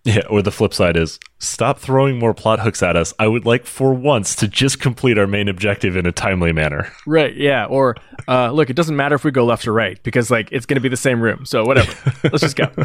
[0.06, 3.14] Yeah, or the flip side is stop throwing more plot hooks at us.
[3.20, 6.91] I would like for once to just complete our main objective in a timely manner.
[7.06, 7.66] Right, yeah.
[7.66, 7.95] Or
[8.28, 10.76] uh, look, it doesn't matter if we go left or right because like it's going
[10.76, 11.45] to be the same room.
[11.45, 11.93] So whatever.
[12.24, 12.66] Let's just go.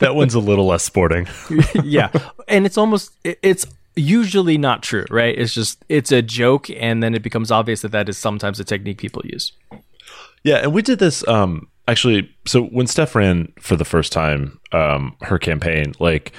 [0.00, 1.26] that one's a little less sporting.
[1.82, 2.10] yeah.
[2.48, 3.66] And it's almost it's
[3.96, 5.36] usually not true, right?
[5.38, 8.64] It's just it's a joke and then it becomes obvious that that is sometimes a
[8.64, 9.52] technique people use.
[10.44, 14.60] Yeah, and we did this um actually so when Steph ran for the first time
[14.72, 16.32] um her campaign like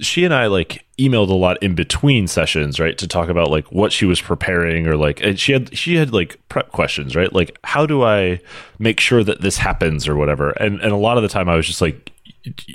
[0.00, 3.70] she and I like emailed a lot in between sessions, right, to talk about like
[3.70, 7.32] what she was preparing or like and she had she had like prep questions, right?
[7.32, 8.40] Like how do I
[8.80, 10.50] make sure that this happens or whatever.
[10.52, 12.10] And and a lot of the time I was just like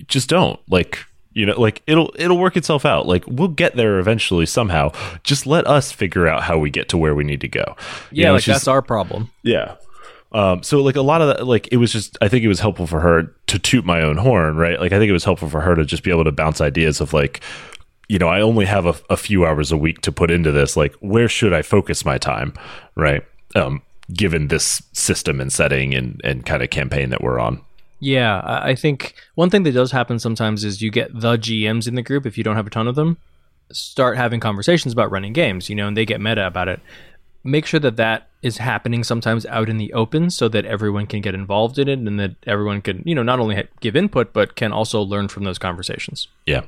[0.08, 0.58] just don't.
[0.70, 1.00] Like
[1.34, 3.08] You know, like it'll it'll work itself out.
[3.08, 4.92] Like we'll get there eventually somehow.
[5.24, 7.76] Just let us figure out how we get to where we need to go.
[8.12, 9.32] You Yeah, know, like that's our problem.
[9.44, 9.76] yeah.
[10.38, 12.60] Um, so like a lot of that, like it was just, I think it was
[12.60, 14.80] helpful for her to toot my own horn, right?
[14.80, 17.02] Like I think it was helpful for her to just be able to bounce ideas
[17.02, 17.42] of like,
[18.08, 20.78] you know, I only have a, a few hours a week to put into this.
[20.78, 22.54] Like, where should I focus my time,
[22.96, 23.24] right?
[23.56, 23.82] Um,
[24.14, 27.60] given this system and setting and and kind of campaign that we're on.
[28.00, 31.88] Yeah, I I think one thing that does happen sometimes is you get the GMs
[31.88, 33.18] in the group if you don't have a ton of them
[33.72, 36.80] start having conversations about running games, you know, and they get meta about it.
[37.44, 41.22] Make sure that that is happening sometimes out in the open so that everyone can
[41.22, 44.56] get involved in it and that everyone can, you know, not only give input but
[44.56, 46.28] can also learn from those conversations.
[46.46, 46.62] Yeah.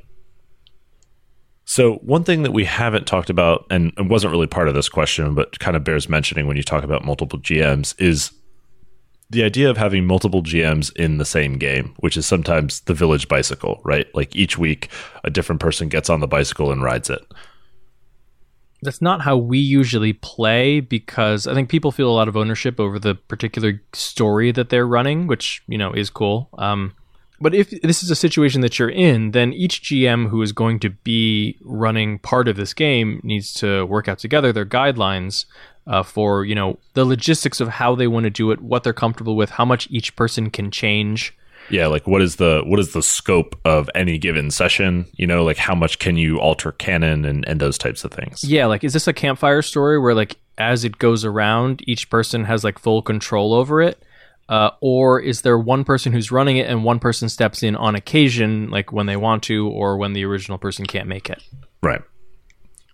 [1.64, 5.36] So one thing that we haven't talked about, and wasn't really part of this question,
[5.36, 8.32] but kind of bears mentioning when you talk about multiple GMs, is
[9.30, 13.28] the idea of having multiple GMs in the same game, which is sometimes the village
[13.28, 14.12] bicycle, right?
[14.16, 14.90] Like each week,
[15.22, 17.24] a different person gets on the bicycle and rides it.
[18.82, 22.80] That's not how we usually play because I think people feel a lot of ownership
[22.80, 26.48] over the particular story that they're running, which, you know, is cool.
[26.56, 26.94] Um,
[27.40, 30.78] but if this is a situation that you're in, then each GM who is going
[30.80, 35.46] to be running part of this game needs to work out together their guidelines
[35.86, 38.92] uh, for, you know, the logistics of how they want to do it, what they're
[38.92, 41.34] comfortable with, how much each person can change.
[41.70, 45.06] Yeah, like what is the what is the scope of any given session?
[45.14, 48.44] You know, like how much can you alter canon and, and those types of things.
[48.44, 52.44] Yeah, like is this a campfire story where like as it goes around, each person
[52.44, 54.02] has like full control over it?
[54.48, 57.94] Uh, or is there one person who's running it and one person steps in on
[57.94, 61.40] occasion, like when they want to, or when the original person can't make it?
[61.84, 62.02] Right.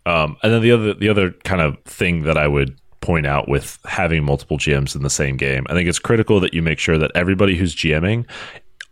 [0.05, 3.49] Um, and then the other the other kind of thing that I would point out
[3.49, 6.79] with having multiple GMs in the same game, I think it's critical that you make
[6.79, 8.27] sure that everybody who's GMing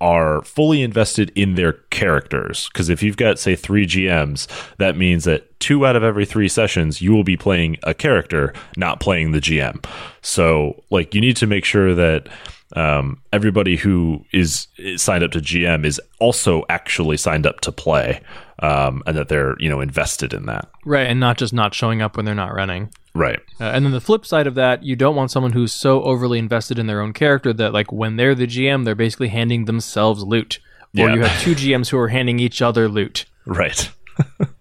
[0.01, 2.69] are fully invested in their characters.
[2.69, 4.47] Because if you've got say three GMs,
[4.79, 8.53] that means that two out of every three sessions you will be playing a character,
[8.77, 9.85] not playing the GM.
[10.21, 12.29] So like you need to make sure that
[12.75, 17.73] um, everybody who is, is signed up to GM is also actually signed up to
[17.73, 18.21] play,
[18.61, 20.69] um, and that they're you know invested in that.
[20.85, 22.91] Right, and not just not showing up when they're not running.
[23.17, 23.39] Right.
[23.61, 26.39] Uh, and then the flip side of that, you don't want someone who's so overly
[26.41, 30.25] invested in their own character that, like, when they're the GM, they're basically handing themselves
[30.25, 30.59] loot.
[30.99, 31.15] Or Yeah.
[31.15, 33.25] you have two GMs who are handing each other loot.
[33.47, 33.91] Right.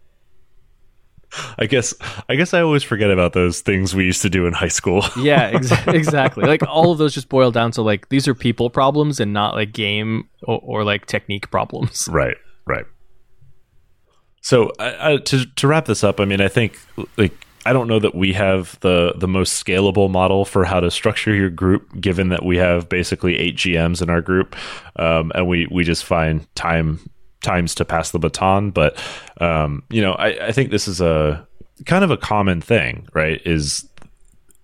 [1.58, 1.94] I guess
[2.30, 5.04] I guess I always forget about those things we used to do in high school.
[5.24, 6.44] Yeah, ex- exactly.
[6.44, 9.54] Like all of those just boil down to like these are people problems and not
[9.54, 12.08] like game or, or like technique problems.
[12.12, 12.36] right.
[12.66, 12.86] Right.
[14.42, 16.78] So I, I, to to wrap this up, I mean, I think
[17.18, 17.34] like
[17.66, 21.34] I don't know that we have the the most scalable model for how to structure
[21.34, 24.56] your group, given that we have basically eight GMs in our group,
[24.98, 27.00] um, and we we just find time
[27.44, 28.72] times to pass the baton.
[28.72, 28.98] But
[29.40, 31.46] um, you know, I, I think this is a
[31.86, 33.42] kind of a common thing, right?
[33.46, 33.88] Is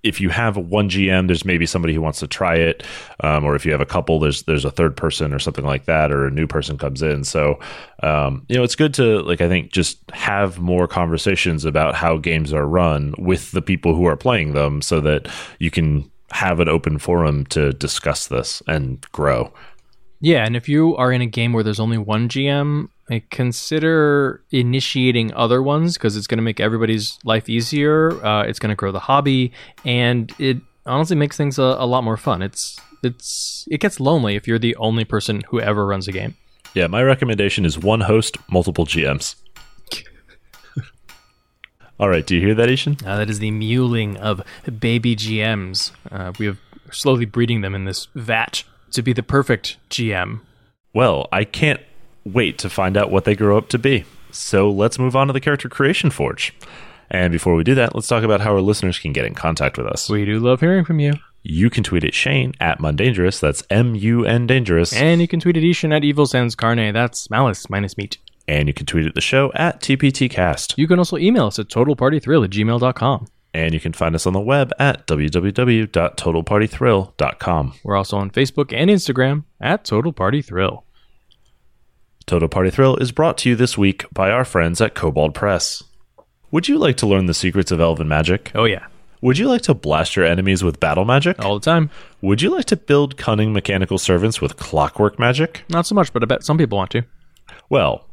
[0.01, 2.83] if you have one GM, there's maybe somebody who wants to try it,
[3.21, 5.85] um, or if you have a couple, there's there's a third person or something like
[5.85, 7.23] that, or a new person comes in.
[7.23, 7.59] So,
[8.01, 12.17] um, you know, it's good to like I think just have more conversations about how
[12.17, 15.27] games are run with the people who are playing them, so that
[15.59, 19.51] you can have an open forum to discuss this and grow.
[20.21, 24.43] Yeah, and if you are in a game where there's only one GM, like, consider
[24.51, 28.23] initiating other ones because it's going to make everybody's life easier.
[28.23, 29.53] Uh, it's going to grow the hobby,
[29.85, 32.41] and it honestly makes things a, a lot more fun.
[32.41, 36.35] It's it's it gets lonely if you're the only person who ever runs a game.
[36.73, 39.35] Yeah, my recommendation is one host, multiple GMs.
[41.99, 42.97] All right, do you hear that, I-Hsien?
[43.03, 44.41] Uh, that is the mewling of
[44.79, 45.91] baby GMs.
[46.11, 46.59] Uh, we have
[46.91, 48.63] slowly breeding them in this vat
[48.93, 50.41] to be the perfect GM.
[50.93, 51.79] Well, I can't
[52.25, 54.05] wait to find out what they grow up to be.
[54.31, 56.53] So let's move on to the Character Creation Forge.
[57.09, 59.77] And before we do that, let's talk about how our listeners can get in contact
[59.77, 60.09] with us.
[60.09, 61.13] We do love hearing from you.
[61.41, 63.39] You can tweet at Shane at Mundangerous.
[63.39, 64.93] That's M U N Dangerous.
[64.93, 66.93] And you can tweet at I-Hsien at Evil Sans Carne.
[66.93, 68.17] That's malice minus meat.
[68.47, 70.73] And you can tweet at the show at TPTcast.
[70.77, 73.27] You can also email us at totalpartythrill at gmail.com.
[73.53, 77.73] And you can find us on the web at www.totalpartythrill.com.
[77.83, 80.83] We're also on Facebook and Instagram at Total Party Thrill.
[82.27, 85.83] Total Party Thrill is brought to you this week by our friends at Kobold Press.
[86.51, 88.51] Would you like to learn the secrets of elven magic?
[88.53, 88.85] Oh, yeah.
[89.21, 91.43] Would you like to blast your enemies with battle magic?
[91.43, 91.89] All the time.
[92.21, 95.63] Would you like to build cunning mechanical servants with clockwork magic?
[95.69, 97.03] Not so much, but I bet some people want to.
[97.69, 98.05] Well,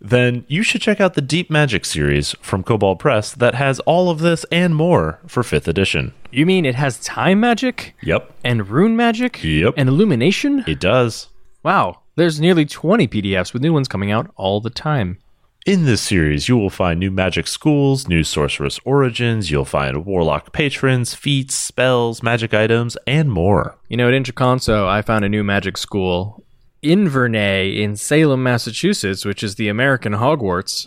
[0.00, 4.10] then you should check out the Deep Magic series from Kobold Press that has all
[4.10, 6.14] of this and more for 5th edition.
[6.30, 7.94] You mean it has time magic?
[8.02, 9.42] Yep, And rune magic?
[9.42, 9.74] Yep.
[9.76, 10.64] And illumination?
[10.66, 11.28] it does.
[11.62, 12.00] Wow.
[12.16, 15.18] There's nearly 20 PDFs with new ones coming out all the time.
[15.66, 20.52] In this series, you will find new magic schools, new sorcerous origins, you'll find warlock
[20.54, 23.76] patrons, feats, spells, magic items, and more.
[23.90, 26.42] You know, at Intraconso, I found a new magic school,
[26.82, 30.86] Invernay in Salem, Massachusetts, which is the American Hogwarts.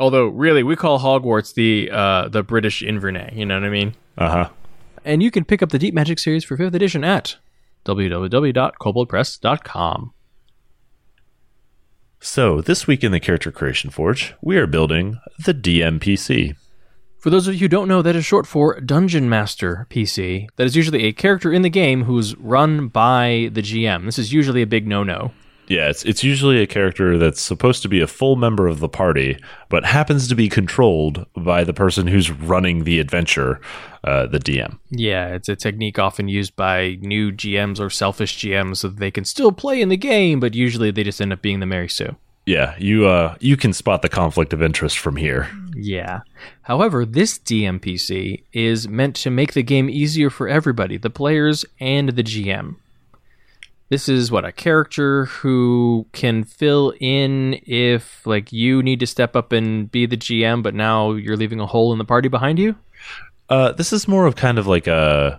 [0.00, 3.36] Although, really, we call Hogwarts the uh, the British Invernay.
[3.36, 3.94] You know what I mean?
[4.16, 4.48] Uh huh.
[5.04, 7.36] And you can pick up the Deep Magic series for 5th edition at
[7.84, 10.12] www.koboldpress.com.
[12.20, 16.56] So, this week in the Character Creation Forge, we are building the DMPC.
[17.18, 20.46] For those of you who don't know, that is short for Dungeon Master PC.
[20.54, 24.04] That is usually a character in the game who's run by the GM.
[24.04, 25.32] This is usually a big no no.
[25.66, 28.88] Yeah, it's it's usually a character that's supposed to be a full member of the
[28.88, 29.36] party,
[29.68, 33.60] but happens to be controlled by the person who's running the adventure,
[34.04, 34.78] uh, the DM.
[34.90, 39.10] Yeah, it's a technique often used by new GMs or selfish GMs so that they
[39.10, 41.88] can still play in the game, but usually they just end up being the Mary
[41.88, 42.16] Sue.
[42.48, 45.50] Yeah, you uh you can spot the conflict of interest from here.
[45.76, 46.20] Yeah.
[46.62, 52.08] However, this DMPC is meant to make the game easier for everybody, the players and
[52.08, 52.76] the GM.
[53.90, 59.36] This is what a character who can fill in if like you need to step
[59.36, 62.58] up and be the GM, but now you're leaving a hole in the party behind
[62.58, 62.76] you.
[63.50, 65.38] Uh, this is more of kind of like a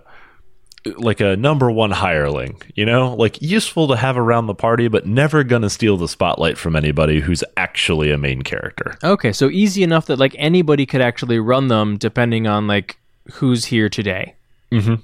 [0.96, 5.06] like a number one hireling, you know, like useful to have around the party, but
[5.06, 8.96] never gonna steal the spotlight from anybody who's actually a main character.
[9.04, 12.98] Okay, so easy enough that like anybody could actually run them depending on like
[13.32, 14.34] who's here today.
[14.72, 15.02] Mm-hmm.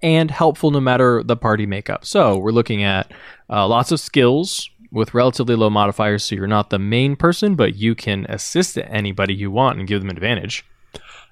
[0.00, 2.04] and helpful no matter the party makeup.
[2.06, 3.10] So we're looking at
[3.50, 7.74] uh, lots of skills with relatively low modifiers, so you're not the main person, but
[7.74, 10.64] you can assist anybody you want and give them advantage.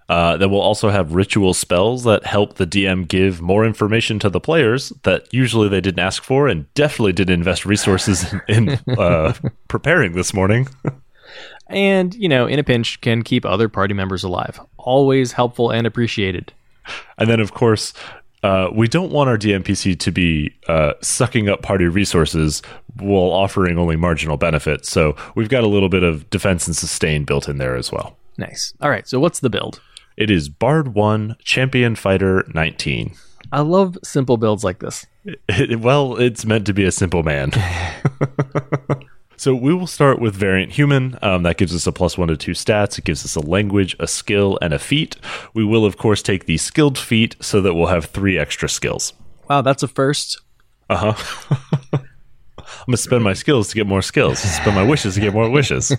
[0.08, 4.30] Uh, then we'll also have ritual spells that help the DM give more information to
[4.30, 8.98] the players that usually they didn't ask for and definitely didn't invest resources in, in
[8.98, 9.32] uh,
[9.68, 10.68] preparing this morning.
[11.68, 14.60] And, you know, in a pinch, can keep other party members alive.
[14.76, 16.52] Always helpful and appreciated.
[17.18, 17.92] And then, of course,
[18.44, 22.62] uh, we don't want our DMPC to be uh, sucking up party resources
[23.00, 24.86] while offering only marginal benefit.
[24.86, 28.16] So we've got a little bit of defense and sustain built in there as well.
[28.38, 28.72] Nice.
[28.80, 29.80] All right, so what's the build?
[30.16, 33.14] It is Bard 1, Champion Fighter 19.
[33.52, 35.06] I love simple builds like this.
[35.48, 37.52] It- well, it's meant to be a simple man.
[39.36, 41.18] so we will start with Variant Human.
[41.20, 42.98] Um, that gives us a plus one to two stats.
[42.98, 45.16] It gives us a language, a skill, and a feat.
[45.52, 49.12] We will, of course, take the skilled feat so that we'll have three extra skills.
[49.50, 50.40] Wow, that's a first.
[50.88, 51.56] Uh huh.
[52.58, 54.38] I'm gonna spend my skills to get more skills.
[54.40, 55.92] Spend my wishes to get more wishes.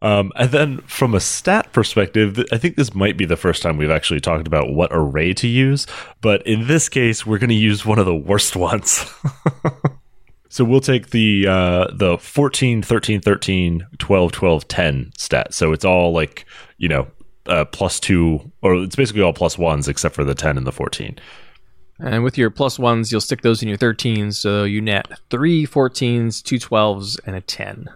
[0.00, 3.76] Um, and then from a stat perspective, I think this might be the first time
[3.76, 5.86] we've actually talked about what array to use.
[6.20, 9.04] But in this case, we're going to use one of the worst ones.
[10.48, 15.54] so we'll take the uh, the 14, 13, 13, 12, 12, 10 stat.
[15.54, 16.46] So it's all like,
[16.76, 17.08] you know,
[17.46, 20.72] uh, plus two, or it's basically all plus ones except for the 10 and the
[20.72, 21.18] 14.
[22.00, 25.66] And with your plus ones, you'll stick those in your 13s, so you net three
[25.66, 27.88] 14s, two 12s, and a 10.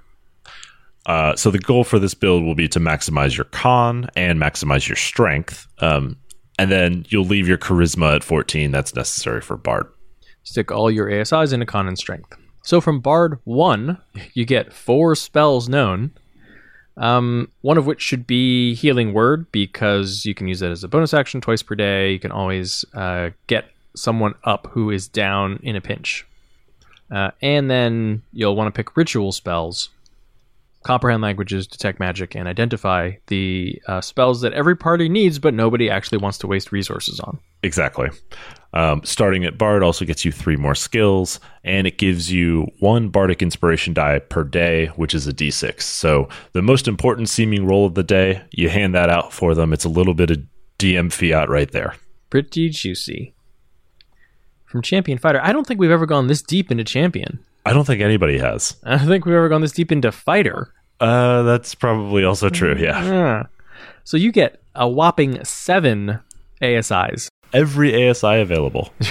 [1.07, 4.89] Uh, so the goal for this build will be to maximize your con and maximize
[4.89, 5.67] your strength.
[5.79, 6.17] Um,
[6.59, 8.71] and then you'll leave your charisma at 14.
[8.71, 9.89] That's necessary for Bard.
[10.45, 12.37] Stick all your ASIs into con and strength.
[12.63, 13.99] So from Bard 1,
[14.35, 16.13] you get four spells known,
[16.97, 20.89] um, one of which should be Healing Word because you can use it as a
[20.89, 22.13] bonus action twice per day.
[22.13, 26.27] You can always uh, get someone up who is down in a pinch.
[27.11, 29.91] Uh, and then you'll want to pick ritual spells,
[30.83, 35.89] comprehend languages, detect magic, and identify the uh, spells that every party needs, but nobody
[35.91, 37.39] actually wants to waste resources on.
[37.63, 38.11] Exactly.
[38.75, 43.09] Um, starting at Bard also gets you three more skills, and it gives you one
[43.09, 45.83] Bardic Inspiration die per day, which is a d6.
[45.83, 49.73] So the most important seeming roll of the day, you hand that out for them.
[49.73, 50.39] It's a little bit of
[50.79, 51.95] DM fiat right there.
[52.31, 53.35] Pretty juicy.
[54.65, 57.45] From Champion Fighter, I don't think we've ever gone this deep into Champion.
[57.65, 58.77] I don't think anybody has.
[58.85, 60.73] I don't think we've ever gone this deep into Fighter.
[61.01, 62.77] Uh, that's probably also true.
[62.79, 63.01] Yeah.
[63.03, 63.49] Ah.
[64.05, 66.21] So you get a whopping seven
[66.61, 67.29] ASIs.
[67.53, 68.93] Every ASI available.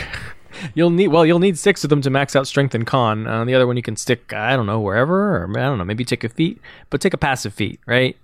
[0.76, 3.26] You'll need well, you'll need six of them to max out strength and con.
[3.26, 5.86] Uh, the other one you can stick, I don't know, wherever, or I don't know,
[5.86, 8.16] maybe take a feat, but take a passive feat, right?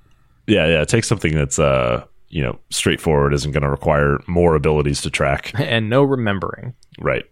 [0.45, 0.83] Yeah, yeah.
[0.85, 5.51] Take something that's uh, you know, straightforward, isn't going to require more abilities to track.
[5.59, 6.73] And no remembering.
[6.99, 7.25] Right.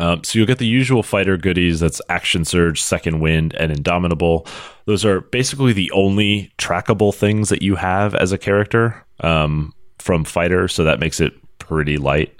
[0.00, 1.80] Um, so you'll get the usual fighter goodies.
[1.80, 4.46] That's Action Surge, Second Wind, and Indomitable.
[4.86, 10.24] Those are basically the only trackable things that you have as a character um, from
[10.24, 10.68] fighter.
[10.68, 12.34] So that makes it pretty light.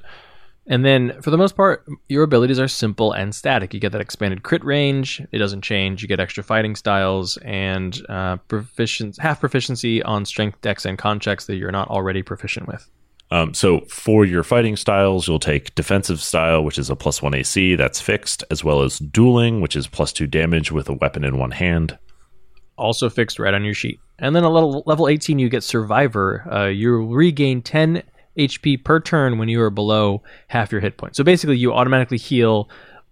[0.67, 3.75] And then, for the most part, your abilities are simple and static.
[3.75, 6.01] You get that expanded crit range; it doesn't change.
[6.01, 11.19] You get extra fighting styles and uh, proficient half proficiency on strength, dex, and con
[11.19, 12.89] checks that you're not already proficient with.
[13.33, 17.35] Um, so for your fighting styles, you'll take defensive style, which is a plus one
[17.35, 21.25] AC, that's fixed, as well as dueling, which is plus two damage with a weapon
[21.25, 21.97] in one hand.
[22.77, 24.01] Also fixed right on your sheet.
[24.19, 26.47] And then a level level 18, you get survivor.
[26.53, 28.03] Uh, you regain 10
[28.39, 31.17] HP per turn when you are below half your hit points.
[31.17, 32.69] So basically, you automatically heal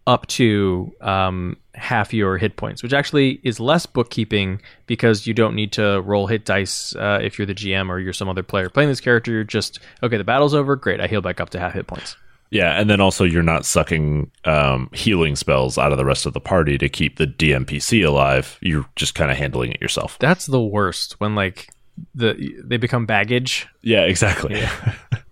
[0.08, 5.54] up to um, half your hit points, which actually is less bookkeeping because you don't
[5.54, 8.70] need to roll hit dice uh, if you're the GM or you're some other player
[8.70, 9.30] playing this character.
[9.30, 10.16] You're just okay.
[10.16, 10.74] The battle's over.
[10.76, 12.16] Great, I heal back up to half hit points.
[12.50, 16.32] Yeah, and then also you're not sucking um, healing spells out of the rest of
[16.32, 18.58] the party to keep the DMPC alive.
[18.62, 20.18] You're just kind of handling it yourself.
[20.18, 21.68] That's the worst when like
[22.14, 23.68] the they become baggage.
[23.82, 24.58] Yeah, exactly.
[24.58, 24.94] Yeah.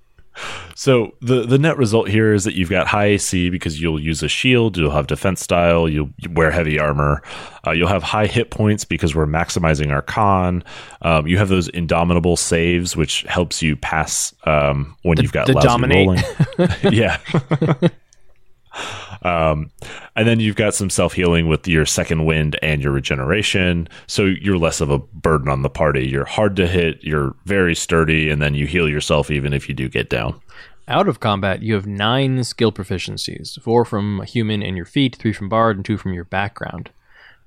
[0.78, 4.22] so the the net result here is that you've got high AC because you'll use
[4.22, 7.22] a shield, you'll have defense style, you'll wear heavy armor,
[7.66, 10.62] uh, you'll have high hit points because we're maximizing our con.
[11.00, 15.46] Um, you have those indomitable saves, which helps you pass um, when the, you've got
[15.46, 16.06] the lousy dominate.
[16.06, 16.70] rolling.
[16.92, 17.18] yeah.
[19.26, 19.72] Um,
[20.14, 23.88] and then you've got some self healing with your second wind and your regeneration.
[24.06, 26.06] So you're less of a burden on the party.
[26.06, 29.74] You're hard to hit, you're very sturdy, and then you heal yourself even if you
[29.74, 30.40] do get down.
[30.86, 35.32] Out of combat, you have nine skill proficiencies four from human and your feat, three
[35.32, 36.90] from bard, and two from your background.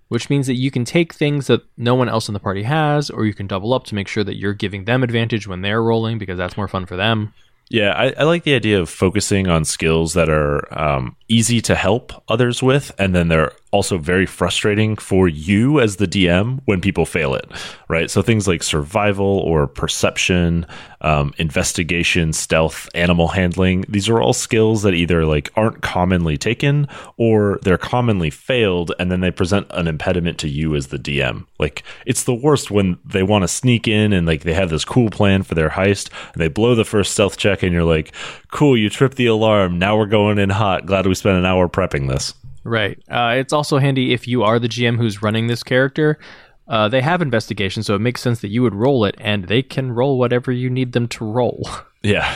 [0.10, 3.10] Which means that you can take things that no one else in the party has,
[3.10, 5.84] or you can double up to make sure that you're giving them advantage when they're
[5.84, 7.34] rolling because that's more fun for them.
[7.70, 11.76] Yeah, I, I, like the idea of focusing on skills that are um, easy to
[11.76, 16.82] help others with, and then they're also very frustrating for you as the DM when
[16.82, 17.50] people fail it,
[17.88, 18.10] right?
[18.10, 20.66] So things like survival or perception,
[21.02, 26.88] um, investigation, stealth, animal handling, these are all skills that either like aren't commonly taken
[27.18, 31.46] or they're commonly failed, and then they present an impediment to you as the DM.
[31.60, 34.86] Like it's the worst when they want to sneak in and like they have this
[34.86, 38.14] cool plan for their heist, and they blow the first stealth check, and you're like,
[38.52, 39.78] "Cool, you tripped the alarm.
[39.78, 40.86] Now we're going in hot.
[40.86, 42.34] Glad we spent an hour prepping this."
[42.70, 43.00] Right.
[43.10, 46.20] Uh, it's also handy if you are the GM who's running this character.
[46.68, 49.64] Uh, they have investigation, so it makes sense that you would roll it, and they
[49.64, 51.68] can roll whatever you need them to roll.
[52.02, 52.34] Yeah.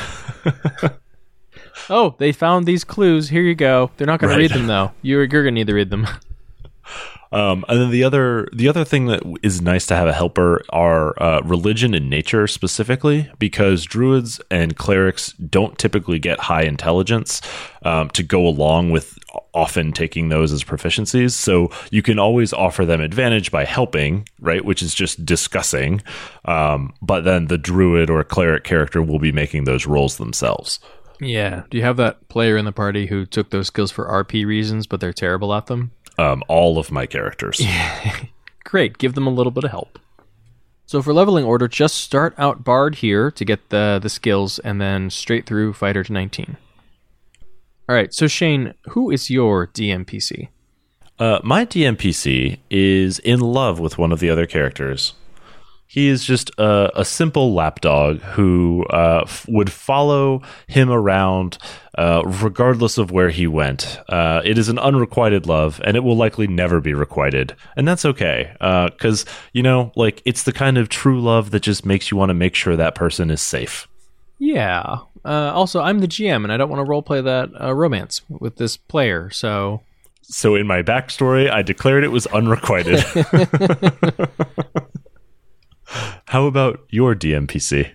[1.89, 3.29] oh, they found these clues.
[3.29, 3.91] Here you go.
[3.95, 4.35] They're not going right.
[4.35, 4.91] to read them though.
[5.01, 6.05] You're you're going to need to read them.
[7.33, 10.61] Um, and then the other the other thing that is nice to have a helper
[10.69, 17.41] are uh, religion and nature specifically because druids and clerics don't typically get high intelligence
[17.81, 19.17] um, to go along with
[19.53, 21.31] often taking those as proficiencies.
[21.31, 24.63] So you can always offer them advantage by helping, right?
[24.63, 26.03] Which is just discussing.
[26.45, 30.79] Um, but then the druid or cleric character will be making those rolls themselves.
[31.19, 31.63] Yeah.
[31.69, 34.87] Do you have that player in the party who took those skills for RP reasons,
[34.87, 35.91] but they're terrible at them?
[36.17, 37.61] Um, all of my characters.
[38.63, 39.99] Great, give them a little bit of help.
[40.85, 44.79] So for leveling order, just start out Bard here to get the the skills, and
[44.79, 46.57] then straight through Fighter to 19.
[47.89, 50.49] All right, so Shane, who is your DMPC?
[51.19, 55.13] Uh, my DMPC is in love with one of the other characters.
[55.93, 61.59] He is just a, a simple lapdog who uh, f- would follow him around
[61.99, 63.99] uh, regardless of where he went.
[64.09, 68.05] Uh, it is an unrequited love, and it will likely never be requited, and that's
[68.05, 68.53] okay.
[68.53, 72.17] Because uh, you know, like it's the kind of true love that just makes you
[72.17, 73.87] want to make sure that person is safe.
[74.39, 74.97] Yeah.
[75.23, 78.55] Uh, also, I'm the GM, and I don't want to roleplay that uh, romance with
[78.55, 79.83] this player, so.
[80.23, 83.05] So in my backstory, I declared it was unrequited.
[86.33, 87.91] How about your DMPC?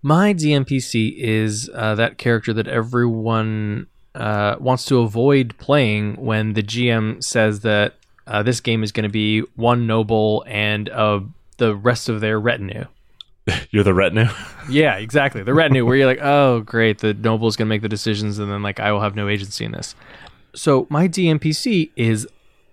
[0.00, 6.62] My DMPC is uh, that character that everyone uh, wants to avoid playing when the
[6.62, 7.96] GM says that
[8.26, 11.20] uh, this game is going to be one noble and uh,
[11.58, 12.86] the rest of their retinue.
[13.70, 14.30] You're the retinue?
[14.70, 15.42] yeah, exactly.
[15.42, 18.38] The retinue, where you're like, oh, great, the noble is going to make the decisions,
[18.38, 19.94] and then like I will have no agency in this.
[20.54, 22.26] So my DMPC is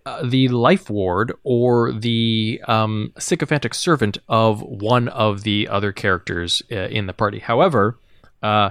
[0.07, 6.61] uh, the life ward or the um, sycophantic servant of one of the other characters
[6.71, 7.39] uh, in the party.
[7.39, 7.97] However,
[8.41, 8.69] uh,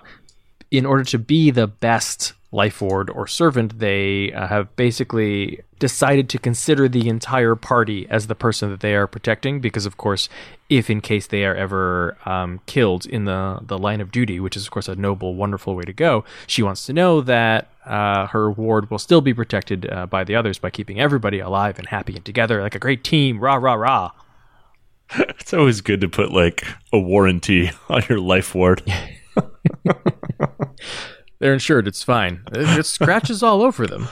[0.70, 6.28] in order to be the best life ward or servant, they uh, have basically decided
[6.30, 9.60] to consider the entire party as the person that they are protecting.
[9.60, 10.28] Because, of course,
[10.70, 14.56] if in case they are ever um, killed in the, the line of duty, which
[14.56, 18.26] is, of course, a noble, wonderful way to go, she wants to know that uh,
[18.28, 21.88] her ward will still be protected uh, by the others by keeping everybody alive and
[21.88, 23.38] happy and together like a great team.
[23.38, 24.10] Rah, rah, rah.
[25.38, 28.82] It's always good to put like a warranty on your life ward.
[31.38, 31.86] They're insured.
[31.86, 32.42] It's fine.
[32.52, 34.08] It, it scratches all over them.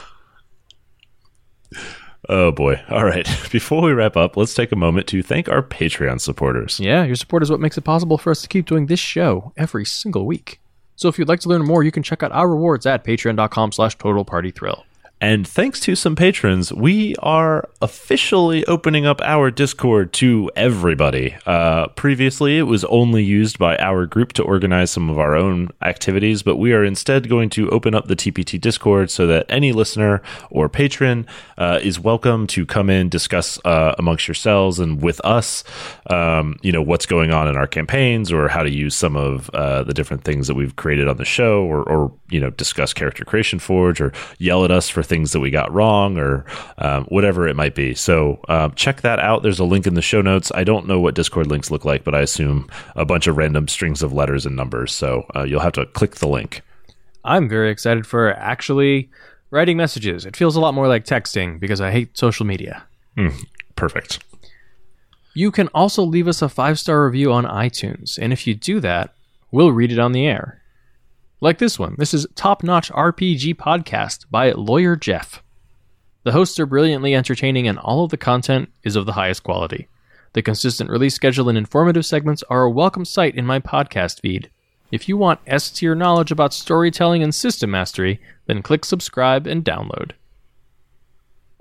[2.29, 2.83] Oh boy.
[2.89, 3.27] All right.
[3.53, 6.81] Before we wrap up, let's take a moment to thank our Patreon supporters.
[6.81, 9.53] Yeah, your support is what makes it possible for us to keep doing this show
[9.57, 10.61] every single week.
[10.97, 13.73] So if you'd like to learn more, you can check out our rewards at patreon.com
[13.73, 14.85] slash total party thrill.
[15.25, 21.35] And thanks to some patrons, we are officially opening up our Discord to everybody.
[21.47, 25.71] Uh, previously, it was only used by our group to organize some of our own
[25.81, 29.73] activities, but we are instead going to open up the TPT Discord so that any
[29.73, 30.21] listener
[30.51, 35.65] or patron uh, is welcome to come in, discuss uh, amongst yourselves and with us,
[36.11, 39.49] um, you know, what's going on in our campaigns or how to use some of
[39.55, 42.93] uh, the different things that we've created on the show or, or, you know, discuss
[42.93, 46.45] Character Creation Forge or yell at us for things that we got wrong or
[46.79, 47.95] um, whatever it might be.
[47.95, 49.43] So um, check that out.
[49.43, 50.51] There's a link in the show notes.
[50.55, 53.69] I don't know what Discord links look like, but I assume a bunch of random
[53.69, 54.93] strings of letters and numbers.
[54.93, 56.63] So uh, you'll have to click the link.
[57.25, 59.09] I'm very excited for actually
[59.51, 60.27] writing messages.
[60.27, 62.85] It feels a lot more like texting because I hate social media.
[63.77, 64.23] Perfect.
[65.35, 68.81] You can also leave us a five star review on iTunes, and if you do
[68.81, 69.15] that,
[69.51, 70.61] we'll read it on the air.
[71.45, 71.95] Like this one.
[71.99, 75.43] This is Top Notch RPG Podcast by Lawyer Jeff.
[76.23, 79.87] The hosts are brilliantly entertaining, and all of the content is of the highest quality.
[80.33, 84.49] The consistent release schedule and informative segments are a welcome sight in my podcast feed.
[84.91, 89.63] If you want S tier knowledge about storytelling and system mastery, then click subscribe and
[89.63, 90.13] download.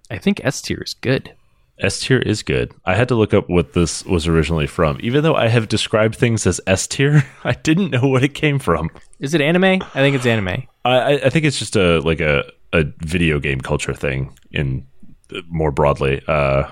[0.10, 1.34] I think S tier is good.
[1.80, 2.72] S tier is good.
[2.86, 4.98] I had to look up what this was originally from.
[5.02, 8.60] Even though I have described things as S tier, I didn't know what it came
[8.60, 8.90] from.
[9.20, 9.64] Is it anime?
[9.64, 10.64] I think it's anime.
[10.86, 12.44] I, I- think it's just a like a,
[12.74, 14.86] a video game culture thing in
[15.50, 16.22] more broadly.
[16.28, 16.70] Uh,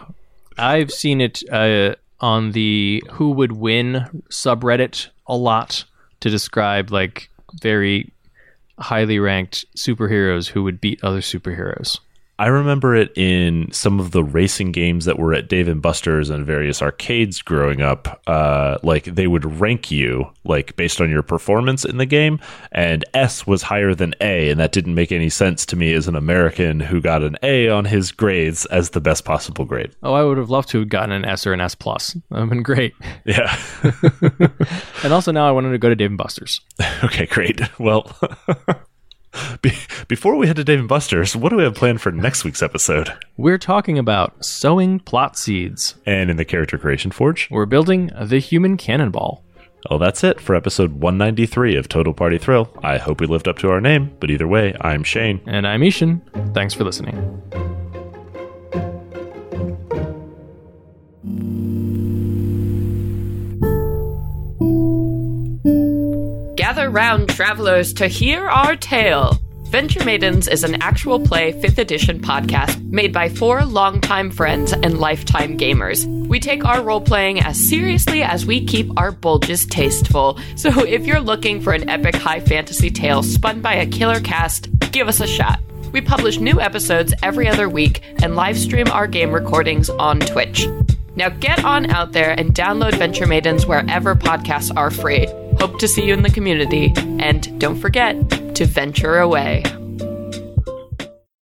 [0.58, 5.86] I've seen it uh, on the Who Would Win subreddit a lot
[6.20, 7.30] to describe like
[7.62, 8.12] very
[8.78, 12.00] highly ranked superheroes who would beat other superheroes.
[12.42, 16.32] I remember it in some of the racing games that were at Dave and Buster's
[16.32, 18.20] and various arcades growing up.
[18.26, 22.40] Uh, like they would rank you like based on your performance in the game,
[22.72, 26.08] and S was higher than A, and that didn't make any sense to me as
[26.08, 29.96] an American who got an A on his grades as the best possible grade.
[30.02, 32.14] Oh, I would have loved to have gotten an S or an S plus.
[32.14, 32.96] That would have been great.
[33.24, 33.56] Yeah.
[35.04, 36.62] And also now I wanted to go to Dave and Buster's.
[37.04, 37.62] okay, great.
[37.80, 38.12] Well.
[39.62, 39.72] Be-
[40.08, 42.62] before we head to Dave and Buster's, what do we have planned for next week's
[42.62, 43.14] episode?
[43.38, 45.96] We're talking about sowing plot seeds.
[46.06, 47.50] And in the Character Creation Forge?
[47.50, 49.44] We're building the human cannonball.
[49.90, 52.72] Well, that's it for episode 193 of Total Party Thrill.
[52.84, 55.42] I hope we lived up to our name, but either way, I'm Shane.
[55.48, 56.22] And I'm I-Hsien.
[56.54, 57.81] Thanks for listening.
[66.72, 69.38] Gather round, travelers, to hear our tale.
[69.64, 74.98] Venture Maidens is an actual play 5th edition podcast made by four longtime friends and
[74.98, 76.06] lifetime gamers.
[76.30, 80.40] We take our role playing as seriously as we keep our bulges tasteful.
[80.56, 84.70] So if you're looking for an epic high fantasy tale spun by a killer cast,
[84.94, 85.60] give us a shot.
[85.92, 90.68] We publish new episodes every other week and live stream our game recordings on Twitch.
[91.16, 95.28] Now get on out there and download Venture Maidens wherever podcasts are free.
[95.60, 99.64] Hope to see you in the community, and don't forget to venture away.